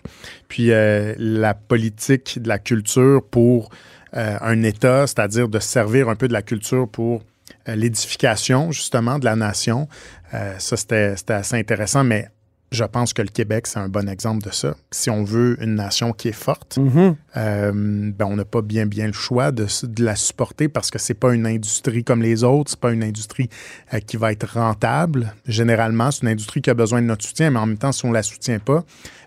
[0.47, 3.69] puis euh, la politique de la culture pour
[4.15, 7.21] euh, un État, c'est-à-dire de servir un peu de la culture pour
[7.67, 9.87] l'édification justement de la nation.
[10.31, 12.29] Ça, c'était assez intéressant, mais
[12.71, 14.75] je pense que le Québec, c'est un bon exemple de ça.
[14.91, 17.15] Si on veut une nation qui est forte, Mhm.
[17.37, 19.65] euh, ben, on n'a pas bien bien le choix de,
[19.99, 23.49] la supporter parce que c'est pas une industrie comme les autres, c'est pas une industrie
[23.93, 25.33] euh, qui va être rentable.
[25.47, 28.05] Généralement, c'est une industrie qui a besoin de notre soutien, mais en même temps, si
[28.05, 28.83] on la soutient pas,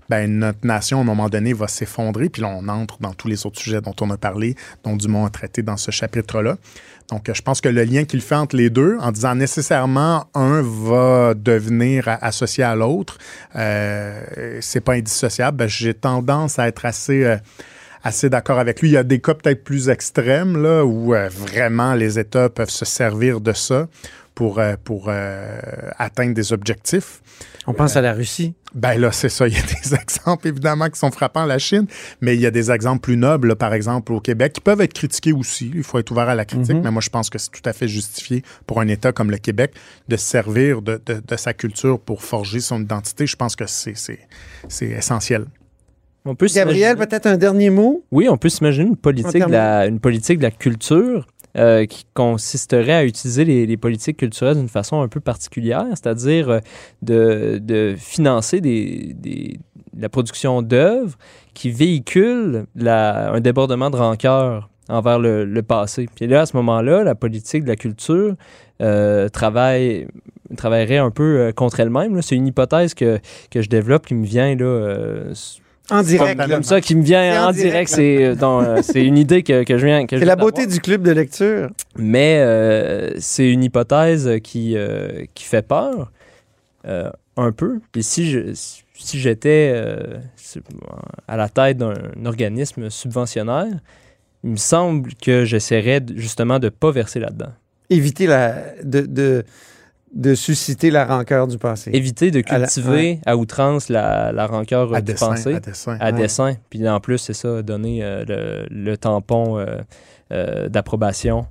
[0.08, 2.28] ben, notre nation, à un moment donné, va s'effondrer.
[2.28, 5.24] Puis là, on entre dans tous les autres sujets dont on a parlé, dont Dumont
[5.24, 6.56] a traité dans ce chapitre-là.
[7.12, 10.62] Donc, je pense que le lien qu'il fait entre les deux, en disant nécessairement un
[10.62, 13.18] va devenir associé à l'autre,
[13.54, 15.58] euh, c'est pas indissociable.
[15.58, 17.36] Ben, J'ai tendance à être assez, euh,
[18.02, 18.88] assez d'accord avec lui.
[18.88, 22.70] Il y a des cas peut-être plus extrêmes là, où euh, vraiment les États peuvent
[22.70, 23.88] se servir de ça
[24.34, 25.58] pour, euh, pour euh,
[25.98, 27.20] atteindre des objectifs.
[27.66, 28.54] On pense à la Russie.
[28.74, 29.46] Ben là, c'est ça.
[29.48, 31.86] Il y a des exemples, évidemment, qui sont frappants, la Chine,
[32.20, 34.94] mais il y a des exemples plus nobles, par exemple, au Québec, qui peuvent être
[34.94, 35.70] critiqués aussi.
[35.74, 37.72] Il faut être ouvert à la critique, mais moi, je pense que c'est tout à
[37.74, 39.74] fait justifié pour un État comme le Québec
[40.08, 43.26] de se servir de, de- de sa culture pour forger son identité.
[43.26, 44.20] Je pense que c'est, c'est,
[44.68, 45.44] c'est essentiel.
[46.24, 48.04] On peut Gabriel, s'imaginer- peut-être un dernier mot?
[48.12, 51.26] Oui, on peut s'imaginer une politique, En de la, une politique de la culture
[51.58, 56.48] euh, qui consisterait à utiliser les, politiques culturelles d'une façon un peu particulière, c'est-à-dire
[57.10, 58.60] euh, de, financer
[59.98, 61.16] la production d'œuvres
[61.52, 66.08] qui véhiculent un débordement de rancœur envers le, passé.
[66.14, 68.34] Puis là, à ce moment-là, la politique de la culture
[68.80, 70.08] euh, travaille,
[70.56, 72.20] travaillerait un peu euh, contre elle-même.
[72.22, 73.18] C'est une hypothèse que,
[73.50, 75.32] que je développe qui me vient là,
[75.92, 76.38] En direct.
[76.38, 76.54] Comme là.
[76.54, 77.90] comme ça qui me C'est vient en en, direct.
[77.90, 80.06] C'est euh, euh, c'est une idée que, que je viens.
[80.06, 81.70] que je C'est la beauté du club de lecture.
[81.96, 86.10] Mais euh, c'est une hypothèse qui, euh, qui fait peur
[86.86, 87.80] euh, un peu.
[87.94, 88.54] Et si je
[89.02, 90.18] si j'étais euh,
[91.26, 93.66] à la tête d'un organisme subventionnaire,
[94.44, 97.52] il me semble que j'essaierais justement de ne pas verser là-dedans.
[97.90, 99.44] Éviter la, de, de,
[100.14, 101.90] de susciter la rancœur du passé.
[101.94, 105.54] Éviter de À la- cultiver à outrance la, la rancœur À du passé.
[105.54, 105.96] à dessein.
[106.00, 106.12] à Ouais.
[106.20, 106.56] dessein.
[106.70, 109.78] Puis en plus, c'est ça, donner euh, le, le tampon euh,
[110.32, 111.46] euh, d'approbation,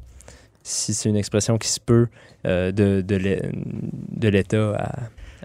[0.63, 2.07] si c'est une expression qui se peut,
[2.45, 4.91] euh, de, de l'État à,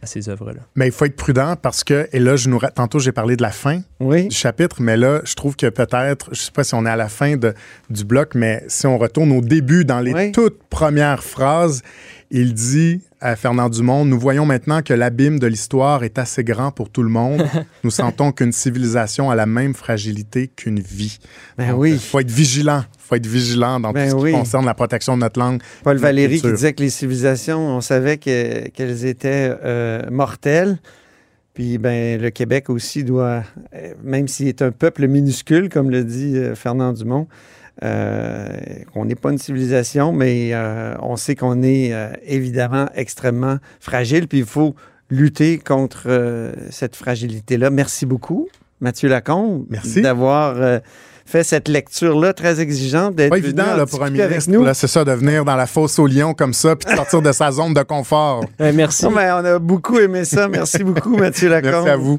[0.03, 0.61] à ces œuvres-là.
[0.75, 3.43] Mais il faut être prudent parce que, et là, je nous, tantôt, j'ai parlé de
[3.43, 4.29] la fin Oui.
[4.29, 6.97] du chapitre, mais là, je trouve que peut-être, je sais pas si on est à
[6.97, 7.55] la fin de,
[7.89, 10.33] du bloc, mais si on retourne au début, dans les Oui.
[10.33, 11.83] toutes premières phrases,
[12.31, 16.71] il dit à Fernand Dumont, nous voyons maintenant que l'abîme de l'histoire est assez grand
[16.71, 17.47] pour tout le monde.
[17.85, 21.19] Nous sentons qu'une civilisation a la même fragilité qu'une vie.
[21.57, 21.93] Ben Donc, oui.
[21.93, 22.85] Il faut être vigilant.
[22.95, 24.33] Il faut être vigilant dans Ben tout ce oui.
[24.33, 25.63] qui concerne la protection de notre langue.
[25.83, 30.79] Paul Valéry qui disait que les civilisations, on savait que- qu'elles étaient euh, mortelles.
[31.55, 33.43] Puis ben, le Québec aussi doit,
[33.75, 37.29] euh, même s'il est un peuple minuscule, comme le dit euh, Fernand Dumont,
[37.85, 38.49] euh,
[38.93, 44.29] qu'on n'est pas une civilisation, mais euh, on sait qu'on est euh, évidemment extrêmement fragile.
[44.29, 44.75] Puis il faut
[45.11, 47.71] lutter contre euh, cette fragilité-là.
[47.71, 48.49] Merci beaucoup,
[48.81, 50.01] Mathieu Lacombe, Merci.
[50.01, 50.81] d'avoir
[51.27, 54.65] fait cette lecture-là très exigeante, d'être Pas évident en là, pour un ministre, nous.
[54.65, 57.21] là, c'est ça, de venir dans la fosse au lion comme ça, puis de sortir
[57.21, 58.45] de sa zone de confort.
[58.61, 59.05] Euh, merci.
[59.05, 60.49] Non, mais on a beaucoup aimé ça.
[60.49, 61.73] Merci beaucoup, Mathieu Lacombe.
[61.73, 62.19] Merci à vous.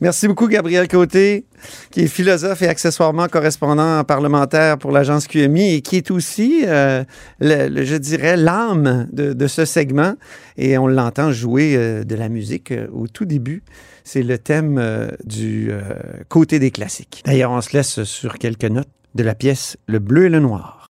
[0.00, 1.46] Merci beaucoup, Gabriel Côté,
[1.90, 7.04] qui est philosophe et accessoirement correspondant parlementaire pour l'agence QMI et qui est aussi, euh,
[7.40, 10.14] le- le- je dirais, l'âme de, de ce segment.
[10.56, 13.62] Et on l'entend jouer euh, de la musique euh, au tout début.
[14.10, 15.82] C'est le thème euh, du euh,
[16.30, 17.20] côté des classiques.
[17.26, 20.86] D'ailleurs, on se laisse sur quelques notes de la pièce Le bleu et le noir.